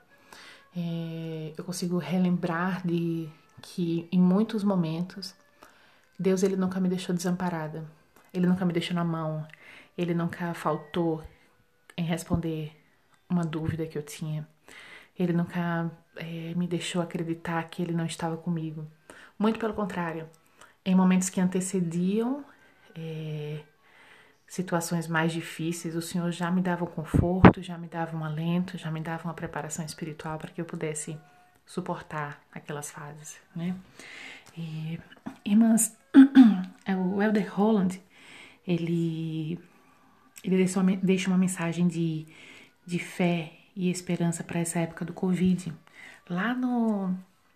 É, 0.76 1.54
eu 1.56 1.64
consigo 1.64 2.00
relembrar 2.00 2.86
de 2.86 3.30
que 3.62 4.08
em 4.12 4.20
muitos 4.20 4.64
momentos 4.64 5.36
Deus 6.20 6.42
ele 6.42 6.56
nunca 6.56 6.80
me 6.80 6.90
deixou 6.90 7.16
desamparada. 7.16 7.86
Ele 8.34 8.48
nunca 8.48 8.66
me 8.66 8.74
deixou 8.74 8.96
na 8.96 9.04
mão. 9.04 9.48
Ele 9.96 10.16
nunca 10.16 10.54
faltou 10.56 11.24
em 11.96 12.04
responder 12.04 12.76
uma 13.30 13.46
dúvida 13.46 13.86
que 13.86 13.98
eu 13.98 14.04
tinha. 14.04 14.48
Ele 15.18 15.34
nunca 15.34 15.92
é, 16.16 16.54
me 16.56 16.68
deixou 16.68 17.02
acreditar 17.02 17.64
que 17.70 17.84
ele 17.84 17.94
não 17.94 18.06
estava 18.06 18.36
comigo. 18.36 18.86
Muito 19.38 19.60
pelo 19.60 19.74
contrário. 19.76 20.28
Em 20.84 20.96
momentos 20.96 21.30
que 21.30 21.40
antecediam 21.40 22.44
é, 22.96 23.62
situações 24.48 25.08
mais 25.08 25.34
difíceis, 25.34 25.96
o 25.96 26.01
Senhor 26.01 26.32
já 26.32 26.50
me 26.50 26.62
dava 26.62 26.86
um 26.86 26.88
conforto, 26.88 27.62
já 27.62 27.77
me 27.77 27.88
dava 27.88 28.16
um 28.16 28.24
alento, 28.24 28.77
já 28.77 28.89
me 28.89 29.01
dava 29.01 29.25
uma 29.25 29.34
preparação 29.34 29.86
espiritual 29.86 30.38
para 30.38 30.50
que 30.50 30.62
eu 30.62 30.66
pudesse 30.66 31.20
suportar 31.66 32.42
aquelas 32.51 32.89
fases, 32.89 33.38
né? 33.54 33.75
E, 34.58 35.00
irmãs, 35.44 35.96
é, 36.86 36.96
o 36.96 37.22
Elder 37.22 37.54
Holland, 37.54 38.01
ele, 38.66 39.60
ele 40.44 40.66
deixa 41.04 41.30
uma 41.30 41.38
mensagem 41.38 41.88
de, 41.88 42.25
de 42.86 43.00
fé 43.00 43.51
e 43.75 43.92
esperança 43.92 44.44
para 44.44 44.60
essa 44.60 44.80
época 44.80 45.04
do 45.04 45.13
Covid. 45.13 45.74
Lá 46.30 46.54
no, 46.54 47.13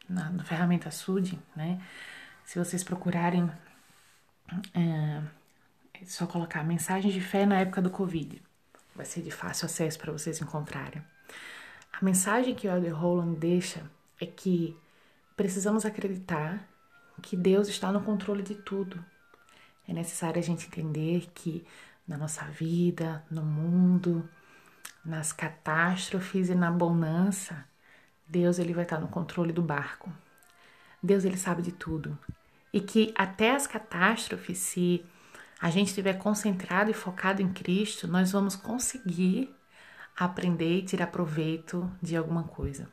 na, 0.07 0.29
no 0.29 0.43
Ferramenta 0.43 0.91
Sud, 0.91 1.39
né? 1.55 1.81
Se 2.43 2.59
vocês 2.59 2.83
procurarem... 2.83 3.49
É, 4.73 5.21
é 6.01 6.05
só 6.05 6.25
colocar 6.25 6.63
mensagens 6.63 7.13
de 7.13 7.21
fé 7.21 7.45
na 7.45 7.59
época 7.59 7.81
do 7.81 7.89
Covid. 7.89 8.41
Vai 8.95 9.05
ser 9.05 9.21
de 9.21 9.31
fácil 9.31 9.65
acesso 9.65 9.99
para 9.99 10.11
vocês 10.11 10.41
encontrarem. 10.41 11.01
A 11.93 12.03
mensagem 12.03 12.55
que 12.55 12.67
o 12.67 12.71
Elder 12.71 12.95
Roland 12.95 13.35
deixa 13.35 13.83
é 14.19 14.25
que 14.25 14.75
precisamos 15.35 15.85
acreditar 15.85 16.67
que 17.21 17.37
Deus 17.37 17.67
está 17.67 17.91
no 17.91 18.01
controle 18.01 18.41
de 18.41 18.55
tudo. 18.55 19.03
É 19.87 19.93
necessário 19.93 20.39
a 20.39 20.43
gente 20.43 20.67
entender 20.67 21.29
que 21.33 21.65
na 22.07 22.17
nossa 22.17 22.45
vida, 22.45 23.23
no 23.29 23.43
mundo, 23.43 24.27
nas 25.05 25.31
catástrofes 25.31 26.49
e 26.49 26.55
na 26.55 26.71
bonança, 26.71 27.65
Deus 28.27 28.57
ele 28.59 28.73
vai 28.73 28.83
estar 28.83 28.99
no 28.99 29.07
controle 29.07 29.53
do 29.53 29.61
barco. 29.61 30.11
Deus 31.01 31.25
ele 31.25 31.37
sabe 31.37 31.61
de 31.61 31.71
tudo. 31.71 32.17
E 32.73 32.79
que 32.79 33.13
até 33.15 33.51
as 33.51 33.67
catástrofes, 33.67 34.57
se 34.57 35.05
a 35.61 35.69
gente 35.69 35.89
estiver 35.89 36.17
concentrado 36.17 36.89
e 36.89 36.93
focado 36.93 37.41
em 37.41 37.53
Cristo, 37.53 38.07
nós 38.07 38.31
vamos 38.31 38.55
conseguir 38.55 39.55
aprender 40.17 40.79
e 40.79 40.81
tirar 40.81 41.07
proveito 41.07 41.89
de 42.01 42.17
alguma 42.17 42.43
coisa. 42.43 42.89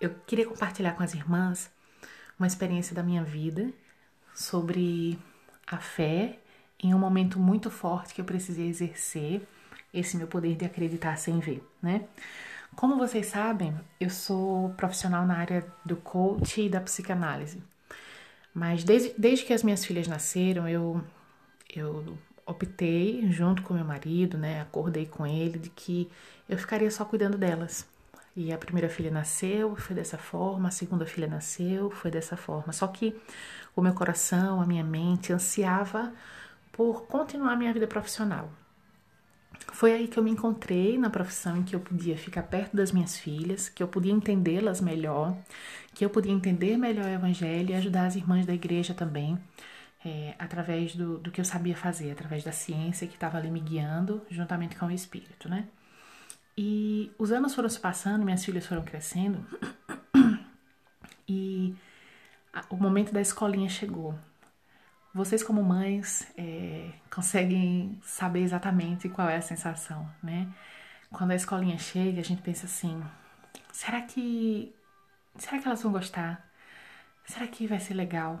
Eu 0.00 0.10
queria 0.26 0.46
compartilhar 0.46 0.92
com 0.92 1.04
as 1.04 1.14
irmãs 1.14 1.70
uma 2.38 2.46
experiência 2.46 2.94
da 2.94 3.02
minha 3.04 3.22
vida 3.22 3.72
sobre 4.34 5.18
a 5.66 5.78
fé 5.78 6.38
em 6.82 6.92
um 6.92 6.98
momento 6.98 7.38
muito 7.38 7.70
forte 7.70 8.12
que 8.12 8.20
eu 8.20 8.24
precisei 8.24 8.68
exercer 8.68 9.46
esse 9.94 10.16
meu 10.16 10.26
poder 10.26 10.56
de 10.56 10.64
acreditar 10.64 11.16
sem 11.16 11.38
ver, 11.38 11.66
né? 11.80 12.06
Como 12.74 12.98
vocês 12.98 13.26
sabem, 13.26 13.74
eu 13.98 14.10
sou 14.10 14.70
profissional 14.70 15.24
na 15.24 15.38
área 15.38 15.66
do 15.84 15.96
coach 15.96 16.60
e 16.60 16.68
da 16.68 16.80
psicanálise. 16.80 17.62
Mas 18.56 18.84
desde, 18.84 19.12
desde 19.18 19.44
que 19.44 19.52
as 19.52 19.62
minhas 19.62 19.84
filhas 19.84 20.08
nasceram, 20.08 20.66
eu, 20.66 21.04
eu 21.74 22.16
optei, 22.46 23.30
junto 23.30 23.60
com 23.60 23.74
meu 23.74 23.84
marido, 23.84 24.38
né, 24.38 24.62
acordei 24.62 25.04
com 25.04 25.26
ele, 25.26 25.58
de 25.58 25.68
que 25.68 26.10
eu 26.48 26.56
ficaria 26.56 26.90
só 26.90 27.04
cuidando 27.04 27.36
delas. 27.36 27.86
E 28.34 28.50
a 28.54 28.56
primeira 28.56 28.88
filha 28.88 29.10
nasceu, 29.10 29.76
foi 29.76 29.94
dessa 29.94 30.16
forma, 30.16 30.68
a 30.68 30.70
segunda 30.70 31.04
filha 31.04 31.26
nasceu, 31.26 31.90
foi 31.90 32.10
dessa 32.10 32.34
forma. 32.34 32.72
Só 32.72 32.86
que 32.86 33.14
o 33.76 33.82
meu 33.82 33.92
coração, 33.92 34.58
a 34.58 34.64
minha 34.64 34.84
mente 34.84 35.34
ansiava 35.34 36.10
por 36.72 37.02
continuar 37.02 37.56
minha 37.56 37.74
vida 37.74 37.86
profissional. 37.86 38.50
Foi 39.72 39.92
aí 39.92 40.08
que 40.08 40.18
eu 40.18 40.22
me 40.22 40.30
encontrei 40.30 40.96
na 40.96 41.10
profissão 41.10 41.58
em 41.58 41.62
que 41.62 41.76
eu 41.76 41.80
podia 41.80 42.16
ficar 42.16 42.42
perto 42.44 42.76
das 42.76 42.92
minhas 42.92 43.18
filhas, 43.18 43.68
que 43.68 43.82
eu 43.82 43.88
podia 43.88 44.12
entendê-las 44.12 44.80
melhor, 44.80 45.36
que 45.94 46.04
eu 46.04 46.10
podia 46.10 46.32
entender 46.32 46.76
melhor 46.76 47.06
o 47.06 47.08
Evangelho 47.08 47.70
e 47.70 47.74
ajudar 47.74 48.06
as 48.06 48.16
irmãs 48.16 48.46
da 48.46 48.54
igreja 48.54 48.94
também, 48.94 49.38
é, 50.04 50.34
através 50.38 50.94
do, 50.94 51.18
do 51.18 51.30
que 51.30 51.40
eu 51.40 51.44
sabia 51.44 51.76
fazer, 51.76 52.10
através 52.10 52.44
da 52.44 52.52
ciência 52.52 53.06
que 53.06 53.14
estava 53.14 53.38
ali 53.38 53.50
me 53.50 53.60
guiando, 53.60 54.22
juntamente 54.30 54.76
com 54.76 54.86
o 54.86 54.90
Espírito, 54.90 55.48
né? 55.48 55.66
E 56.56 57.10
os 57.18 57.30
anos 57.32 57.54
foram 57.54 57.68
se 57.68 57.78
passando, 57.78 58.24
minhas 58.24 58.44
filhas 58.44 58.66
foram 58.66 58.82
crescendo, 58.82 59.44
e 61.28 61.74
o 62.70 62.76
momento 62.76 63.12
da 63.12 63.20
escolinha 63.20 63.68
chegou. 63.68 64.14
Vocês, 65.16 65.42
como 65.42 65.62
mães, 65.62 66.30
é, 66.36 66.90
conseguem 67.10 67.98
saber 68.02 68.40
exatamente 68.42 69.08
qual 69.08 69.26
é 69.30 69.38
a 69.38 69.40
sensação, 69.40 70.06
né? 70.22 70.46
Quando 71.10 71.30
a 71.30 71.34
escolinha 71.34 71.78
chega, 71.78 72.20
a 72.20 72.22
gente 72.22 72.42
pensa 72.42 72.66
assim: 72.66 73.02
será 73.72 74.02
que. 74.02 74.74
Será 75.38 75.58
que 75.58 75.66
elas 75.66 75.82
vão 75.82 75.90
gostar? 75.90 76.46
Será 77.24 77.46
que 77.46 77.66
vai 77.66 77.80
ser 77.80 77.94
legal? 77.94 78.38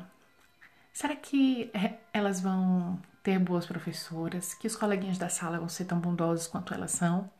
Será 0.92 1.16
que 1.16 1.70
é, 1.72 1.94
elas 2.12 2.42
vão 2.42 3.00
ter 3.22 3.38
boas 3.38 3.64
professoras? 3.64 4.52
Que 4.52 4.66
os 4.66 4.76
coleguinhas 4.76 5.16
da 5.16 5.30
sala 5.30 5.58
vão 5.58 5.70
ser 5.70 5.86
tão 5.86 5.98
bondosos 5.98 6.46
quanto 6.46 6.74
elas 6.74 6.90
são? 6.90 7.30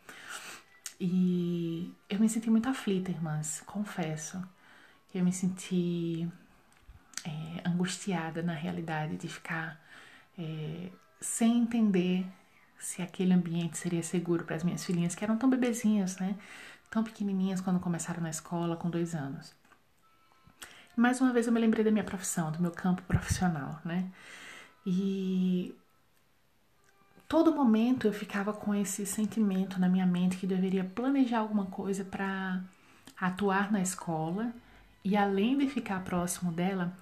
E 0.99 1.94
eu 2.09 2.18
me 2.18 2.29
senti 2.31 2.49
muito 2.49 2.70
aflita, 2.70 3.11
irmãs, 3.11 3.62
confesso. 3.66 4.42
Eu 5.14 5.22
me 5.22 5.33
senti 5.33 6.27
é, 7.26 7.68
angustiada 7.68 8.42
na 8.42 8.54
realidade 8.54 9.16
de 9.16 9.28
ficar 9.28 9.80
é, 10.38 10.90
sem 11.20 11.58
entender 11.58 12.26
se 12.78 13.02
aquele 13.02 13.32
ambiente 13.32 13.76
seria 13.78 14.02
seguro 14.02 14.44
para 14.44 14.56
as 14.56 14.62
minhas 14.62 14.84
filhinhas, 14.84 15.14
que 15.14 15.24
eram 15.24 15.36
tão 15.36 15.48
bebezinhas, 15.48 16.18
né? 16.18 16.36
Tão 16.90 17.02
pequenininhas 17.02 17.60
quando 17.60 17.80
começaram 17.80 18.22
na 18.22 18.30
escola, 18.30 18.76
com 18.76 18.88
dois 18.90 19.14
anos. 19.14 19.54
Mais 20.96 21.20
uma 21.20 21.32
vez 21.32 21.46
eu 21.46 21.52
me 21.52 21.60
lembrei 21.60 21.84
da 21.84 21.90
minha 21.90 22.04
profissão, 22.04 22.52
do 22.52 22.60
meu 22.60 22.70
campo 22.70 23.02
profissional, 23.02 23.80
né? 23.84 24.10
E 24.84 25.74
todo 27.26 27.54
momento 27.54 28.06
eu 28.06 28.12
ficava 28.12 28.52
com 28.52 28.74
esse 28.74 29.04
sentimento 29.04 29.80
na 29.80 29.88
minha 29.88 30.06
mente 30.06 30.36
que 30.36 30.46
deveria 30.46 30.84
planejar 30.84 31.40
alguma 31.40 31.66
coisa 31.66 32.04
para 32.04 32.62
atuar 33.20 33.72
na 33.72 33.80
escola 33.80 34.52
e 35.04 35.16
além 35.16 35.58
de 35.58 35.68
ficar 35.68 36.02
próximo 36.04 36.52
dela, 36.52 36.92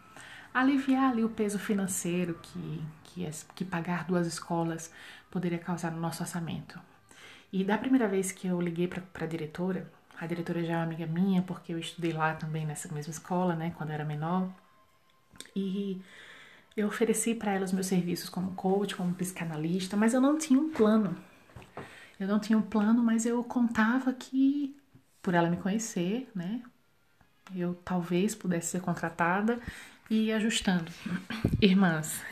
aliviar 0.54 1.10
ali 1.10 1.24
o 1.24 1.28
peso 1.28 1.58
financeiro 1.58 2.38
que, 2.40 2.82
que, 3.02 3.28
que 3.56 3.64
pagar 3.64 4.04
duas 4.04 4.24
escolas 4.24 4.92
poderia 5.28 5.58
causar 5.58 5.90
no 5.90 6.00
nosso 6.00 6.22
orçamento. 6.22 6.78
E 7.52 7.64
da 7.64 7.76
primeira 7.76 8.06
vez 8.06 8.30
que 8.30 8.46
eu 8.46 8.60
liguei 8.60 8.86
para 8.86 9.02
a 9.24 9.26
diretora, 9.26 9.90
a 10.18 10.26
diretora 10.26 10.64
já 10.64 10.74
é 10.74 10.76
uma 10.76 10.84
amiga 10.84 11.06
minha, 11.06 11.42
porque 11.42 11.74
eu 11.74 11.78
estudei 11.78 12.12
lá 12.12 12.34
também 12.34 12.64
nessa 12.64 12.92
mesma 12.92 13.10
escola, 13.10 13.56
né, 13.56 13.74
quando 13.76 13.90
eu 13.90 13.94
era 13.94 14.04
menor, 14.04 14.48
e 15.56 16.00
eu 16.76 16.86
ofereci 16.86 17.34
para 17.34 17.52
ela 17.52 17.64
os 17.64 17.72
meus 17.72 17.88
serviços 17.88 18.28
como 18.28 18.54
coach, 18.54 18.94
como 18.94 19.14
psicanalista, 19.14 19.96
mas 19.96 20.14
eu 20.14 20.20
não 20.20 20.38
tinha 20.38 20.58
um 20.58 20.70
plano. 20.70 21.16
Eu 22.18 22.28
não 22.28 22.38
tinha 22.38 22.56
um 22.56 22.62
plano, 22.62 23.02
mas 23.02 23.26
eu 23.26 23.42
contava 23.42 24.12
que, 24.12 24.76
por 25.20 25.34
ela 25.34 25.50
me 25.50 25.56
conhecer, 25.56 26.30
né, 26.34 26.62
eu 27.54 27.74
talvez 27.84 28.34
pudesse 28.34 28.68
ser 28.68 28.80
contratada 28.80 29.60
e 30.10 30.32
ajustando. 30.32 30.90
Irmãs, 31.60 32.22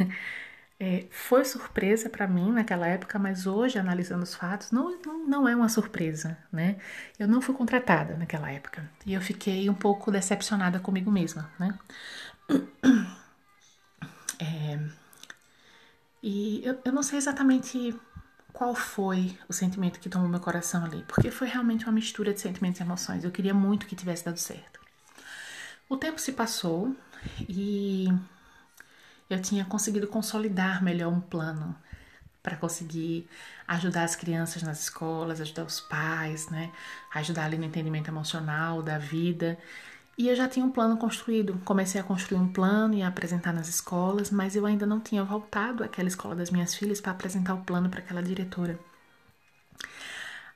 é, 0.78 1.06
foi 1.10 1.44
surpresa 1.44 2.10
para 2.10 2.26
mim 2.26 2.50
naquela 2.52 2.86
época, 2.86 3.18
mas 3.18 3.46
hoje, 3.46 3.78
analisando 3.78 4.22
os 4.22 4.34
fatos, 4.34 4.70
não, 4.70 4.98
não, 5.04 5.26
não, 5.26 5.48
é 5.48 5.54
uma 5.54 5.68
surpresa, 5.68 6.36
né? 6.50 6.76
Eu 7.18 7.28
não 7.28 7.40
fui 7.40 7.54
contratada 7.54 8.16
naquela 8.16 8.50
época 8.50 8.90
e 9.06 9.14
eu 9.14 9.20
fiquei 9.20 9.70
um 9.70 9.74
pouco 9.74 10.10
decepcionada 10.10 10.80
comigo 10.80 11.10
mesma, 11.10 11.50
né? 11.58 11.78
É, 14.40 14.76
e 16.22 16.62
eu, 16.64 16.76
eu 16.84 16.92
não 16.92 17.02
sei 17.02 17.18
exatamente 17.18 17.94
qual 18.52 18.74
foi 18.74 19.38
o 19.48 19.52
sentimento 19.52 19.98
que 20.00 20.08
tomou 20.08 20.28
meu 20.28 20.40
coração 20.40 20.84
ali, 20.84 21.04
porque 21.08 21.30
foi 21.30 21.48
realmente 21.48 21.84
uma 21.84 21.92
mistura 21.92 22.32
de 22.34 22.40
sentimentos 22.40 22.80
e 22.80 22.82
emoções. 22.82 23.24
Eu 23.24 23.30
queria 23.30 23.54
muito 23.54 23.86
que 23.86 23.94
tivesse 23.94 24.24
dado 24.24 24.38
certo. 24.38 24.80
O 25.88 25.96
tempo 25.96 26.20
se 26.20 26.32
passou 26.32 26.96
e 27.48 28.08
eu 29.28 29.40
tinha 29.40 29.64
conseguido 29.64 30.06
consolidar 30.06 30.82
melhor 30.82 31.12
um 31.12 31.20
plano 31.20 31.74
para 32.42 32.56
conseguir 32.56 33.28
ajudar 33.68 34.04
as 34.04 34.16
crianças 34.16 34.62
nas 34.62 34.82
escolas, 34.82 35.40
ajudar 35.40 35.64
os 35.64 35.80
pais, 35.80 36.48
né? 36.48 36.72
Ajudar 37.14 37.44
ali 37.44 37.56
no 37.56 37.64
entendimento 37.64 38.08
emocional 38.08 38.82
da 38.82 38.98
vida. 38.98 39.56
E 40.18 40.28
eu 40.28 40.36
já 40.36 40.48
tinha 40.48 40.66
um 40.66 40.70
plano 40.70 40.96
construído. 40.96 41.60
Comecei 41.64 42.00
a 42.00 42.04
construir 42.04 42.38
um 42.38 42.52
plano 42.52 42.94
e 42.94 43.02
a 43.02 43.08
apresentar 43.08 43.52
nas 43.52 43.68
escolas, 43.68 44.30
mas 44.30 44.56
eu 44.56 44.66
ainda 44.66 44.84
não 44.84 45.00
tinha 45.00 45.24
voltado 45.24 45.84
àquela 45.84 46.08
escola 46.08 46.34
das 46.34 46.50
minhas 46.50 46.74
filhas 46.74 47.00
para 47.00 47.12
apresentar 47.12 47.54
o 47.54 47.62
plano 47.62 47.88
para 47.88 48.00
aquela 48.00 48.22
diretora. 48.22 48.78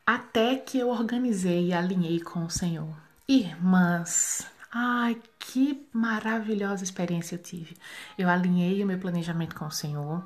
Até 0.04 0.56
que 0.56 0.78
eu 0.78 0.88
organizei 0.88 1.68
e 1.68 1.72
alinhei 1.72 2.20
com 2.20 2.44
o 2.44 2.50
Senhor. 2.50 2.94
Irmãs, 3.28 4.46
Ai, 4.78 5.22
que 5.38 5.88
maravilhosa 5.90 6.84
experiência 6.84 7.36
eu 7.36 7.42
tive. 7.42 7.74
Eu 8.18 8.28
alinhei 8.28 8.84
o 8.84 8.86
meu 8.86 8.98
planejamento 8.98 9.56
com 9.56 9.64
o 9.64 9.70
Senhor, 9.70 10.22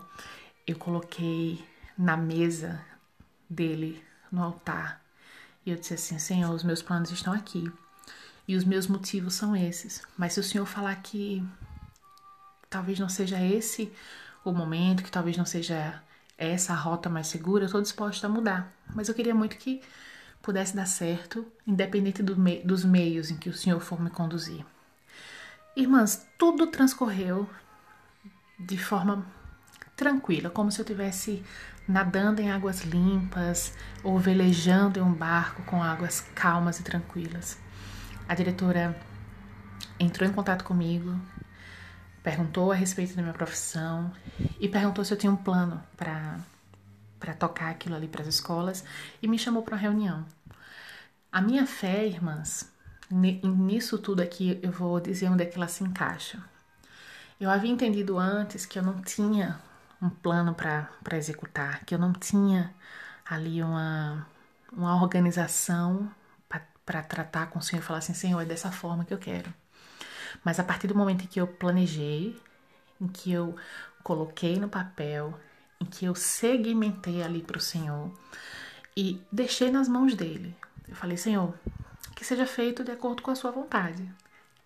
eu 0.66 0.76
coloquei 0.76 1.64
na 1.96 2.16
mesa 2.16 2.84
dele, 3.48 4.02
no 4.30 4.42
altar, 4.42 5.00
e 5.64 5.70
eu 5.70 5.76
disse 5.76 5.94
assim: 5.94 6.18
Senhor, 6.18 6.52
os 6.52 6.64
meus 6.64 6.82
planos 6.82 7.12
estão 7.12 7.32
aqui 7.32 7.70
e 8.48 8.56
os 8.56 8.64
meus 8.64 8.88
motivos 8.88 9.34
são 9.34 9.54
esses. 9.54 10.02
Mas 10.18 10.32
se 10.32 10.40
o 10.40 10.44
Senhor 10.44 10.66
falar 10.66 10.96
que 10.96 11.46
talvez 12.68 12.98
não 12.98 13.08
seja 13.08 13.40
esse 13.40 13.92
o 14.44 14.50
momento, 14.50 15.04
que 15.04 15.12
talvez 15.12 15.36
não 15.36 15.46
seja 15.46 16.02
essa 16.36 16.72
a 16.72 16.76
rota 16.76 17.08
mais 17.08 17.28
segura, 17.28 17.62
eu 17.62 17.66
estou 17.66 17.80
disposta 17.80 18.26
a 18.26 18.30
mudar. 18.30 18.72
Mas 18.96 19.08
eu 19.08 19.14
queria 19.14 19.34
muito 19.34 19.56
que 19.56 19.80
pudesse 20.42 20.74
dar 20.74 20.86
certo, 20.86 21.46
independente 21.66 22.22
do 22.22 22.36
me 22.36 22.60
dos 22.62 22.84
meios 22.84 23.30
em 23.30 23.36
que 23.36 23.48
o 23.48 23.54
Senhor 23.54 23.80
for 23.80 24.00
me 24.00 24.10
conduzir. 24.10 24.64
Irmãs, 25.76 26.26
tudo 26.38 26.66
transcorreu 26.66 27.48
de 28.58 28.76
forma 28.76 29.24
tranquila, 29.96 30.50
como 30.50 30.70
se 30.70 30.80
eu 30.80 30.84
estivesse 30.84 31.44
nadando 31.86 32.40
em 32.40 32.50
águas 32.50 32.82
limpas 32.82 33.74
ou 34.02 34.18
velejando 34.18 34.98
em 34.98 35.02
um 35.02 35.12
barco 35.12 35.62
com 35.64 35.82
águas 35.82 36.20
calmas 36.34 36.80
e 36.80 36.82
tranquilas. 36.82 37.58
A 38.28 38.34
diretora 38.34 38.98
entrou 39.98 40.28
em 40.28 40.32
contato 40.32 40.64
comigo, 40.64 41.18
perguntou 42.22 42.70
a 42.72 42.74
respeito 42.74 43.14
da 43.14 43.22
minha 43.22 43.34
profissão 43.34 44.12
e 44.58 44.68
perguntou 44.68 45.04
se 45.04 45.12
eu 45.12 45.18
tinha 45.18 45.32
um 45.32 45.36
plano 45.36 45.82
para 45.96 46.38
para 47.20 47.34
tocar 47.34 47.70
aquilo 47.70 47.94
ali 47.94 48.08
para 48.08 48.22
as 48.22 48.28
escolas 48.28 48.82
e 49.22 49.28
me 49.28 49.38
chamou 49.38 49.62
para 49.62 49.76
uma 49.76 49.80
reunião. 49.80 50.26
A 51.30 51.40
minha 51.40 51.66
fé, 51.66 52.06
irmãs, 52.06 52.72
nisso 53.10 53.98
tudo 53.98 54.20
aqui 54.20 54.58
eu 54.62 54.72
vou 54.72 54.98
dizer 54.98 55.28
onde 55.28 55.44
é 55.44 55.46
que 55.46 55.56
ela 55.56 55.68
se 55.68 55.84
encaixa. 55.84 56.42
Eu 57.38 57.50
havia 57.50 57.70
entendido 57.70 58.18
antes 58.18 58.66
que 58.66 58.78
eu 58.78 58.82
não 58.82 59.00
tinha 59.00 59.60
um 60.02 60.08
plano 60.08 60.54
para 60.54 61.16
executar, 61.16 61.84
que 61.84 61.94
eu 61.94 61.98
não 61.98 62.12
tinha 62.12 62.74
ali 63.24 63.62
uma, 63.62 64.26
uma 64.72 65.00
organização 65.00 66.10
para 66.84 67.02
tratar 67.02 67.46
com 67.46 67.60
o 67.60 67.62
Senhor 67.62 67.80
e 67.80 67.84
falar 67.84 67.98
assim: 68.00 68.14
Senhor, 68.14 68.40
é 68.40 68.44
dessa 68.44 68.72
forma 68.72 69.04
que 69.04 69.14
eu 69.14 69.18
quero. 69.18 69.52
Mas 70.44 70.58
a 70.58 70.64
partir 70.64 70.88
do 70.88 70.94
momento 70.94 71.24
em 71.24 71.26
que 71.26 71.40
eu 71.40 71.46
planejei, 71.46 72.40
em 73.00 73.06
que 73.06 73.30
eu 73.32 73.54
coloquei 74.02 74.58
no 74.58 74.68
papel, 74.68 75.38
em 75.80 75.84
que 75.84 76.04
eu 76.04 76.14
segmentei 76.14 77.22
ali 77.22 77.42
para 77.42 77.58
o 77.58 77.60
Senhor 77.60 78.12
e 78.96 79.20
deixei 79.32 79.70
nas 79.70 79.88
mãos 79.88 80.14
dele. 80.14 80.54
Eu 80.88 80.94
falei, 80.94 81.16
Senhor, 81.16 81.54
que 82.14 82.24
seja 82.24 82.46
feito 82.46 82.84
de 82.84 82.90
acordo 82.90 83.22
com 83.22 83.30
a 83.30 83.34
sua 83.34 83.50
vontade. 83.50 84.08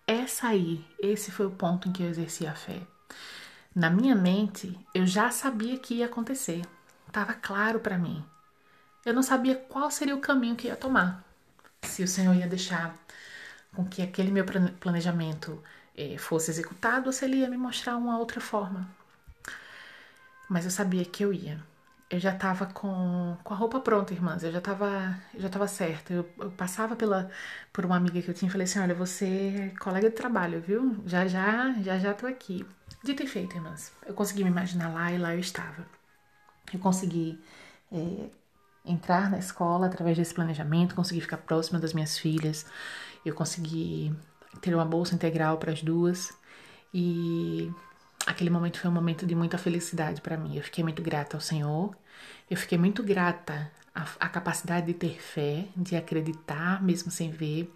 Essa 0.05 0.47
aí, 0.47 0.85
esse 0.99 1.31
foi 1.31 1.45
o 1.45 1.51
ponto 1.51 1.87
em 1.87 1.91
que 1.91 2.03
eu 2.03 2.09
exerci 2.09 2.45
a 2.45 2.53
fé. 2.53 2.81
Na 3.73 3.89
minha 3.89 4.15
mente, 4.15 4.77
eu 4.93 5.05
já 5.05 5.31
sabia 5.31 5.77
que 5.77 5.95
ia 5.95 6.05
acontecer. 6.05 6.61
Estava 7.07 7.33
claro 7.33 7.79
para 7.79 7.97
mim. 7.97 8.23
Eu 9.05 9.13
não 9.13 9.23
sabia 9.23 9.55
qual 9.55 9.89
seria 9.89 10.15
o 10.15 10.21
caminho 10.21 10.55
que 10.55 10.67
ia 10.67 10.75
tomar. 10.75 11.23
Se 11.83 12.03
o 12.03 12.07
Senhor 12.07 12.35
ia 12.35 12.47
deixar 12.47 12.97
com 13.73 13.85
que 13.85 14.01
aquele 14.01 14.31
meu 14.31 14.45
planejamento 14.79 15.61
eh, 15.95 16.17
fosse 16.17 16.51
executado 16.51 17.07
ou 17.07 17.13
se 17.13 17.25
ele 17.25 17.37
ia 17.37 17.49
me 17.49 17.57
mostrar 17.57 17.97
uma 17.97 18.17
outra 18.17 18.41
forma. 18.41 18.89
Mas 20.49 20.65
eu 20.65 20.71
sabia 20.71 21.05
que 21.05 21.23
eu 21.23 21.33
ia. 21.33 21.59
Eu 22.09 22.19
já 22.19 22.33
tava 22.35 22.67
com, 22.67 23.35
com 23.43 23.53
a 23.53 23.57
roupa 23.57 23.79
pronta, 23.79 24.13
irmãs. 24.13 24.43
Eu 24.43 24.51
já 24.51 24.61
tava, 24.61 25.17
eu 25.33 25.41
já 25.41 25.49
tava 25.49 25.67
certa. 25.67 26.13
Eu, 26.13 26.29
eu 26.39 26.51
passava 26.51 26.95
pela, 26.95 27.29
por 27.73 27.85
uma 27.85 27.95
amiga 27.97 28.21
que 28.21 28.29
eu 28.29 28.33
tinha 28.33 28.47
e 28.49 28.51
falei 28.51 28.65
assim: 28.65 28.79
olha, 28.79 28.93
você 28.93 29.73
é 29.73 29.79
colega 29.79 30.09
de 30.09 30.15
trabalho, 30.15 30.61
viu? 30.61 30.97
Já 31.05 31.27
já, 31.27 31.73
já 31.81 31.97
já 31.97 32.13
tô 32.13 32.27
aqui. 32.27 32.65
Dito 33.03 33.23
e 33.23 33.27
feito, 33.27 33.55
irmãs. 33.55 33.91
Eu 34.05 34.13
consegui 34.13 34.43
me 34.43 34.49
imaginar 34.51 34.89
lá 34.93 35.11
e 35.11 35.17
lá 35.17 35.33
eu 35.33 35.39
estava. 35.39 35.85
Eu 36.73 36.79
consegui 36.79 37.39
é, 37.91 38.29
entrar 38.85 39.29
na 39.29 39.39
escola 39.39 39.87
através 39.87 40.17
desse 40.17 40.33
planejamento, 40.33 40.95
consegui 40.95 41.21
ficar 41.21 41.37
próxima 41.37 41.79
das 41.79 41.93
minhas 41.93 42.17
filhas, 42.17 42.65
eu 43.25 43.33
consegui 43.33 44.15
ter 44.61 44.73
uma 44.75 44.85
bolsa 44.85 45.15
integral 45.15 45.57
para 45.57 45.71
as 45.71 45.81
duas 45.81 46.33
e 46.93 47.71
aquele 48.25 48.49
momento 48.49 48.79
foi 48.79 48.89
um 48.89 48.93
momento 48.93 49.25
de 49.25 49.35
muita 49.35 49.57
felicidade 49.57 50.21
para 50.21 50.37
mim. 50.37 50.55
Eu 50.55 50.63
fiquei 50.63 50.83
muito 50.83 51.01
grata 51.01 51.37
ao 51.37 51.41
Senhor, 51.41 51.95
eu 52.49 52.57
fiquei 52.57 52.77
muito 52.77 53.03
grata 53.03 53.71
à, 53.93 54.05
à, 54.19 54.29
capacidade 54.29 54.87
de 54.87 54.93
ter 54.93 55.21
fé, 55.21 55.65
de 55.75 55.95
acreditar 55.95 56.81
mesmo 56.83 57.11
sem 57.11 57.29
ver. 57.29 57.71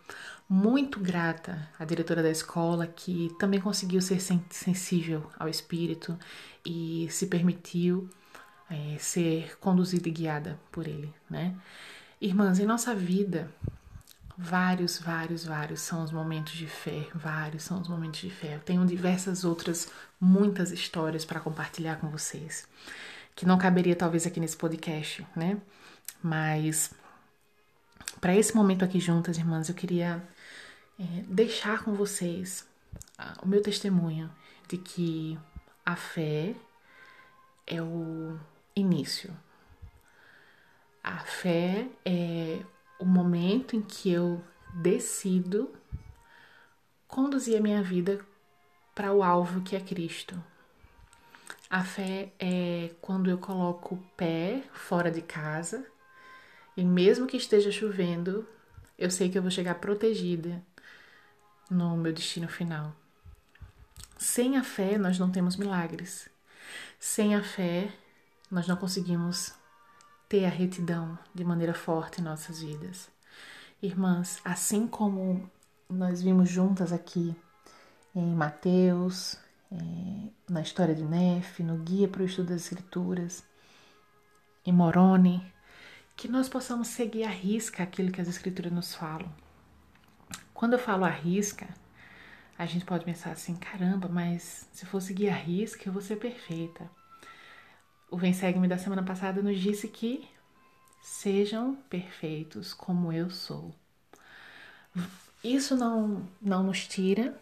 Muito 0.47 0.99
grata 0.99 1.69
à 1.77 1.85
diretora 1.85 2.23
da 2.23 2.29
escola 2.29 2.87
que 2.87 3.29
também 3.37 3.61
conseguiu 3.61 4.01
ser 4.01 4.19
sensível 4.19 5.29
ao 5.37 5.47
Espírito 5.47 6.17
e 6.65 7.07
se 7.11 7.27
permitiu 7.27 8.09
é, 8.69 8.97
ser 8.97 9.57
conduzida 9.59 10.09
e 10.09 10.11
guiada 10.11 10.59
por 10.71 10.87
Ele, 10.87 11.13
né? 11.29 11.55
Irmãs, 12.19 12.59
em 12.59 12.65
nossa 12.65 12.93
vida, 12.95 13.49
Vários, 14.41 14.97
vários, 14.97 15.43
vários 15.43 15.81
são 15.81 16.01
os 16.01 16.13
momentos 16.13 16.53
de 16.53 16.65
fé, 16.65 17.05
vários 17.13 17.63
são 17.63 17.81
os 17.81 17.89
momentos 17.89 18.21
de 18.21 18.29
fé. 18.29 18.55
Eu 18.55 18.61
tenho 18.61 18.85
diversas 18.85 19.43
outras, 19.43 19.91
muitas 20.19 20.71
histórias 20.71 21.23
para 21.25 21.39
compartilhar 21.39 21.97
com 21.97 22.09
vocês, 22.09 22.67
que 23.35 23.45
não 23.45 23.57
caberia 23.57 23.95
talvez 23.95 24.27
aqui 24.27 24.39
nesse 24.39 24.57
podcast, 24.57 25.25
né? 25.35 25.61
Mas 26.21 26.91
para 28.19 28.35
esse 28.35 28.55
momento 28.55 28.83
aqui 28.83 28.99
juntas, 28.99 29.37
irmãs, 29.37 29.69
eu 29.69 29.75
queria 29.75 30.21
é, 30.99 31.03
deixar 31.27 31.83
com 31.83 31.93
vocês 31.93 32.67
o 33.41 33.47
meu 33.47 33.61
testemunho 33.61 34.29
de 34.67 34.77
que 34.77 35.37
a 35.85 35.95
fé 35.95 36.55
é 37.65 37.81
o 37.81 38.37
início. 38.75 39.35
A 41.03 41.19
fé 41.19 41.87
é 42.05 42.59
o 42.99 43.05
momento 43.05 43.75
em 43.75 43.81
que 43.81 44.11
eu 44.11 44.43
decido 44.73 45.73
conduzir 47.07 47.57
a 47.57 47.61
minha 47.61 47.81
vida 47.81 48.23
para 48.99 49.13
o 49.13 49.23
alvo 49.23 49.61
que 49.61 49.77
é 49.77 49.79
Cristo. 49.79 50.35
A 51.69 51.85
fé 51.85 52.33
é 52.37 52.91
quando 52.99 53.29
eu 53.29 53.37
coloco 53.37 53.95
o 53.95 54.03
pé 54.17 54.61
fora 54.73 55.09
de 55.09 55.21
casa 55.21 55.87
e, 56.75 56.83
mesmo 56.83 57.25
que 57.25 57.37
esteja 57.37 57.71
chovendo, 57.71 58.45
eu 58.97 59.09
sei 59.09 59.29
que 59.29 59.37
eu 59.37 59.41
vou 59.41 59.49
chegar 59.49 59.75
protegida 59.75 60.61
no 61.71 61.95
meu 61.95 62.11
destino 62.11 62.49
final. 62.49 62.93
Sem 64.17 64.57
a 64.57 64.65
fé, 64.65 64.97
nós 64.97 65.17
não 65.17 65.31
temos 65.31 65.55
milagres. 65.55 66.29
Sem 66.99 67.35
a 67.35 67.41
fé, 67.41 67.89
nós 68.51 68.67
não 68.67 68.75
conseguimos 68.75 69.53
ter 70.27 70.43
a 70.43 70.49
retidão 70.49 71.17
de 71.33 71.45
maneira 71.45 71.73
forte 71.73 72.19
em 72.19 72.23
nossas 72.25 72.61
vidas. 72.61 73.09
Irmãs, 73.81 74.41
assim 74.43 74.85
como 74.85 75.49
nós 75.89 76.21
vimos 76.21 76.49
juntas 76.49 76.91
aqui 76.91 77.33
em 78.15 78.33
Mateus, 78.33 79.37
é, 79.71 79.75
na 80.49 80.61
história 80.61 80.95
de 80.95 81.03
Nefe, 81.03 81.63
no 81.63 81.77
Guia 81.77 82.07
para 82.07 82.21
o 82.21 82.25
Estudo 82.25 82.49
das 82.49 82.63
Escrituras, 82.63 83.43
em 84.65 84.71
Moroni, 84.71 85.43
que 86.15 86.27
nós 86.27 86.49
possamos 86.49 86.87
seguir 86.89 87.23
a 87.23 87.29
risca 87.29 87.83
aquilo 87.83 88.11
que 88.11 88.21
as 88.21 88.27
Escrituras 88.27 88.71
nos 88.71 88.93
falam. 88.93 89.31
Quando 90.53 90.73
eu 90.73 90.79
falo 90.79 91.05
a 91.05 91.09
risca, 91.09 91.67
a 92.57 92.65
gente 92.65 92.83
pode 92.83 93.05
pensar 93.05 93.31
assim: 93.31 93.55
caramba, 93.55 94.09
mas 94.09 94.67
se 94.73 94.85
for 94.85 95.01
seguir 95.01 95.29
a 95.29 95.35
risca, 95.35 95.87
eu 95.87 95.93
vou 95.93 96.01
ser 96.01 96.17
perfeita. 96.17 96.89
o 98.11 98.17
Vem 98.17 98.33
Segue-me 98.33 98.67
da 98.67 98.77
semana 98.77 99.01
passada 99.01 99.41
nos 99.41 99.57
disse 99.57 99.87
que 99.87 100.27
sejam 101.01 101.75
perfeitos 101.89 102.73
como 102.73 103.13
eu 103.13 103.29
sou. 103.29 103.73
Isso 105.41 105.77
não, 105.77 106.27
não 106.41 106.63
nos 106.63 106.85
tira, 106.85 107.39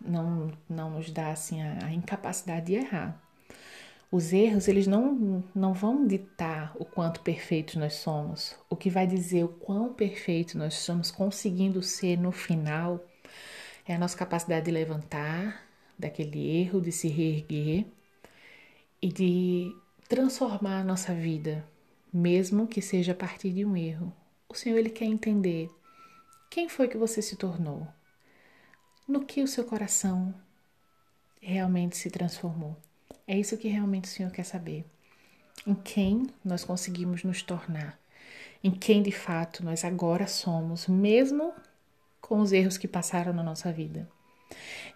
não, 0.00 0.52
não 0.68 0.90
nos 0.90 1.10
dá 1.10 1.30
assim 1.30 1.62
a, 1.62 1.86
a 1.86 1.92
incapacidade 1.92 2.66
de 2.66 2.74
errar. 2.74 3.20
Os 4.10 4.32
erros, 4.32 4.68
eles 4.68 4.86
não, 4.86 5.44
não 5.54 5.74
vão 5.74 6.06
ditar 6.06 6.74
o 6.78 6.84
quanto 6.84 7.20
perfeitos 7.20 7.74
nós 7.74 7.94
somos. 7.94 8.56
O 8.70 8.74
que 8.74 8.88
vai 8.88 9.06
dizer 9.06 9.44
o 9.44 9.48
quão 9.48 9.92
perfeito 9.92 10.56
nós 10.56 10.74
estamos 10.74 11.10
conseguindo 11.10 11.82
ser 11.82 12.16
no 12.16 12.32
final 12.32 13.04
é 13.86 13.94
a 13.94 13.98
nossa 13.98 14.16
capacidade 14.16 14.64
de 14.64 14.70
levantar 14.70 15.62
daquele 15.98 16.58
erro, 16.62 16.80
de 16.80 16.90
se 16.90 17.08
reerguer 17.08 17.86
e 19.02 19.08
de 19.12 19.76
transformar 20.08 20.80
a 20.80 20.84
nossa 20.84 21.12
vida, 21.12 21.66
mesmo 22.12 22.66
que 22.66 22.80
seja 22.80 23.12
a 23.12 23.14
partir 23.14 23.50
de 23.50 23.64
um 23.64 23.76
erro. 23.76 24.10
O 24.48 24.54
Senhor 24.54 24.78
ele 24.78 24.90
quer 24.90 25.04
entender 25.04 25.68
quem 26.50 26.66
foi 26.66 26.88
que 26.88 26.96
você 26.96 27.20
se 27.20 27.36
tornou, 27.36 27.86
no 29.08 29.24
que 29.24 29.42
o 29.42 29.48
seu 29.48 29.64
coração 29.64 30.34
realmente 31.40 31.96
se 31.96 32.10
transformou. 32.10 32.76
É 33.26 33.38
isso 33.38 33.56
que 33.56 33.68
realmente 33.68 34.04
o 34.04 34.08
Senhor 34.08 34.30
quer 34.30 34.44
saber. 34.44 34.84
Em 35.66 35.74
quem 35.74 36.26
nós 36.44 36.62
conseguimos 36.62 37.24
nos 37.24 37.42
tornar. 37.42 37.98
Em 38.62 38.70
quem 38.70 39.02
de 39.02 39.12
fato 39.12 39.64
nós 39.64 39.82
agora 39.84 40.26
somos, 40.26 40.86
mesmo 40.86 41.54
com 42.20 42.40
os 42.40 42.52
erros 42.52 42.76
que 42.76 42.86
passaram 42.86 43.32
na 43.32 43.42
nossa 43.42 43.72
vida. 43.72 44.08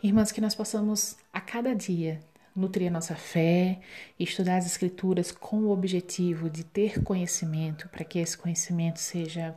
Irmãs, 0.03 0.31
que 0.31 0.41
nós 0.41 0.55
possamos 0.55 1.17
a 1.33 1.41
cada 1.41 1.75
dia 1.75 2.21
nutrir 2.55 2.89
a 2.89 2.91
nossa 2.91 3.15
fé 3.15 3.81
estudar 4.19 4.59
as 4.59 4.67
Escrituras 4.67 5.33
com 5.33 5.61
o 5.61 5.71
objetivo 5.71 6.51
de 6.51 6.65
ter 6.65 7.03
conhecimento, 7.03 7.89
para 7.89 8.05
que 8.05 8.19
esse 8.19 8.37
conhecimento 8.37 8.99
seja 8.99 9.57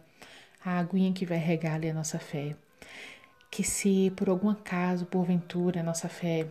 a 0.64 0.80
aguinha 0.80 1.12
que 1.12 1.26
vai 1.26 1.38
regar 1.38 1.84
a 1.84 1.94
nossa 1.94 2.20
fé. 2.20 2.56
Que 3.56 3.64
se 3.64 4.12
por 4.18 4.28
algum 4.28 4.50
acaso, 4.50 5.06
porventura, 5.06 5.82
nossa 5.82 6.10
fé 6.10 6.46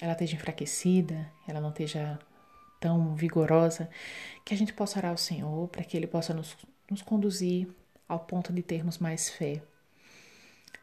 ela 0.00 0.10
esteja 0.10 0.34
enfraquecida, 0.34 1.30
ela 1.46 1.60
não 1.60 1.68
esteja 1.68 2.18
tão 2.80 3.14
vigorosa, 3.14 3.88
que 4.44 4.52
a 4.52 4.56
gente 4.56 4.72
possa 4.72 4.98
orar 4.98 5.12
ao 5.12 5.16
Senhor 5.16 5.68
para 5.68 5.84
que 5.84 5.96
Ele 5.96 6.08
possa 6.08 6.34
nos, 6.34 6.56
nos 6.90 7.00
conduzir 7.00 7.68
ao 8.08 8.18
ponto 8.18 8.52
de 8.52 8.60
termos 8.60 8.98
mais 8.98 9.30
fé. 9.30 9.62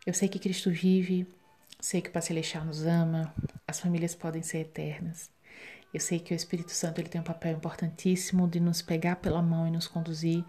Eu 0.05 0.13
sei 0.13 0.29
que 0.29 0.39
Cristo 0.39 0.71
vive, 0.71 1.27
sei 1.77 2.01
que 2.01 2.07
o 2.07 2.11
Pai 2.13 2.21
Celestial 2.21 2.63
nos 2.63 2.85
ama, 2.85 3.35
as 3.67 3.81
famílias 3.81 4.15
podem 4.15 4.43
ser 4.43 4.59
eternas. 4.59 5.29
Eu 5.93 5.99
sei 5.99 6.19
que 6.21 6.33
o 6.33 6.37
Espírito 6.37 6.71
Santo 6.71 7.01
ele 7.01 7.09
tem 7.09 7.19
um 7.19 7.25
papel 7.25 7.51
importantíssimo 7.51 8.47
de 8.47 8.61
nos 8.61 8.81
pegar 8.81 9.17
pela 9.17 9.41
mão 9.41 9.67
e 9.67 9.71
nos 9.71 9.89
conduzir 9.89 10.41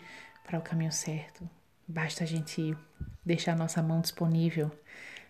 para 0.44 0.60
o 0.60 0.62
caminho 0.62 0.92
certo. 0.92 1.50
Basta 1.88 2.22
a 2.22 2.26
gente 2.28 2.76
deixar 3.24 3.54
a 3.54 3.56
nossa 3.56 3.82
mão 3.82 4.00
disponível 4.00 4.70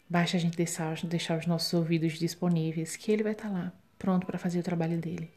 Basta 0.08 0.36
a 0.36 0.40
gente 0.40 0.56
deixar, 0.56 0.96
deixar 1.04 1.38
os 1.38 1.46
nossos 1.46 1.72
ouvidos 1.74 2.18
disponíveis, 2.18 2.96
que 2.96 3.10
ele 3.10 3.22
vai 3.22 3.32
estar 3.32 3.50
lá, 3.50 3.72
pronto 3.98 4.26
para 4.26 4.38
fazer 4.38 4.60
o 4.60 4.62
trabalho 4.62 4.98
dele. 4.98 5.30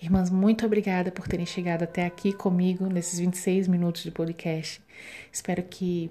Irmãs, 0.00 0.30
muito 0.30 0.64
obrigada 0.64 1.12
por 1.12 1.28
terem 1.28 1.44
chegado 1.44 1.82
até 1.82 2.06
aqui 2.06 2.32
comigo 2.32 2.86
nesses 2.86 3.18
26 3.18 3.68
minutos 3.68 4.02
de 4.02 4.10
podcast. 4.10 4.82
Espero 5.30 5.62
que 5.62 6.10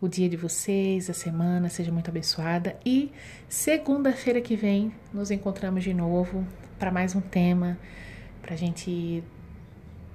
o 0.00 0.08
dia 0.08 0.28
de 0.28 0.36
vocês, 0.36 1.10
a 1.10 1.14
semana 1.14 1.68
seja 1.68 1.90
muito 1.90 2.08
abençoada 2.08 2.78
e 2.84 3.10
segunda-feira 3.48 4.40
que 4.40 4.54
vem 4.54 4.92
nos 5.12 5.30
encontramos 5.30 5.82
de 5.82 5.92
novo 5.92 6.46
para 6.78 6.92
mais 6.92 7.14
um 7.14 7.20
tema, 7.20 7.78
para 8.40 8.54
a 8.54 8.56
gente 8.56 9.24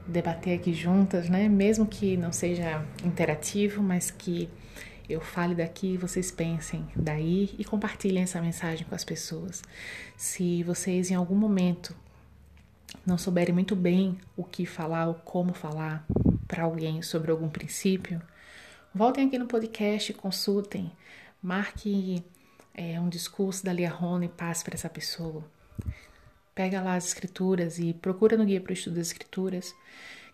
debater 0.07 0.57
aqui 0.57 0.73
juntas, 0.73 1.29
né? 1.29 1.49
Mesmo 1.49 1.85
que 1.85 2.15
não 2.15 2.31
seja 2.31 2.85
interativo, 3.03 3.81
mas 3.81 4.11
que 4.11 4.49
eu 5.11 5.21
fale 5.21 5.53
daqui, 5.55 5.97
vocês 5.97 6.31
pensem 6.31 6.87
daí 6.95 7.53
e 7.57 7.65
compartilhem 7.65 8.23
essa 8.23 8.41
mensagem 8.41 8.85
com 8.85 8.95
as 8.95 9.03
pessoas. 9.03 9.61
Se 10.15 10.63
vocês 10.63 11.11
em 11.11 11.15
algum 11.15 11.35
momento 11.35 11.95
não 13.05 13.17
souberem 13.17 13.53
muito 13.53 13.75
bem 13.75 14.17
o 14.35 14.43
que 14.43 14.65
falar 14.65 15.07
ou 15.07 15.15
como 15.15 15.53
falar 15.53 16.05
para 16.47 16.63
alguém 16.63 17.01
sobre 17.01 17.31
algum 17.31 17.49
princípio, 17.49 18.21
voltem 18.93 19.27
aqui 19.27 19.37
no 19.37 19.47
podcast, 19.47 20.13
consultem, 20.13 20.91
marque 21.41 22.23
é, 22.73 22.99
um 22.99 23.09
discurso 23.09 23.65
da 23.65 23.73
Lia 23.73 23.89
Rona 23.89 24.25
e 24.25 24.29
passe 24.29 24.63
para 24.63 24.75
essa 24.75 24.89
pessoa. 24.89 25.43
Pega 26.53 26.81
lá 26.81 26.95
as 26.95 27.07
escrituras 27.07 27.79
e 27.79 27.93
procura 27.93 28.37
no 28.37 28.45
guia 28.45 28.61
para 28.61 28.71
o 28.71 28.73
estudo 28.73 28.95
das 28.95 29.07
escrituras, 29.07 29.73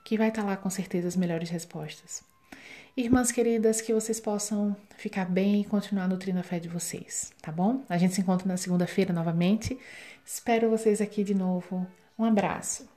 que 0.03 0.17
vai 0.17 0.29
estar 0.29 0.41
tá 0.41 0.47
lá 0.47 0.57
com 0.57 0.69
certeza 0.69 1.07
as 1.07 1.15
melhores 1.15 1.49
respostas. 1.49 2.23
Irmãs 2.97 3.31
queridas, 3.31 3.79
que 3.79 3.93
vocês 3.93 4.19
possam 4.19 4.75
ficar 4.97 5.25
bem 5.25 5.61
e 5.61 5.63
continuar 5.63 6.07
nutrindo 6.07 6.39
a 6.39 6.43
fé 6.43 6.57
de 6.57 6.67
vocês, 6.67 7.31
tá 7.39 7.51
bom? 7.51 7.85
A 7.87 7.95
gente 7.95 8.15
se 8.15 8.21
encontra 8.21 8.47
na 8.47 8.57
segunda-feira 8.57 9.13
novamente. 9.13 9.77
Espero 10.25 10.67
vocês 10.67 10.99
aqui 10.99 11.23
de 11.23 11.35
novo. 11.35 11.85
Um 12.17 12.25
abraço. 12.25 12.89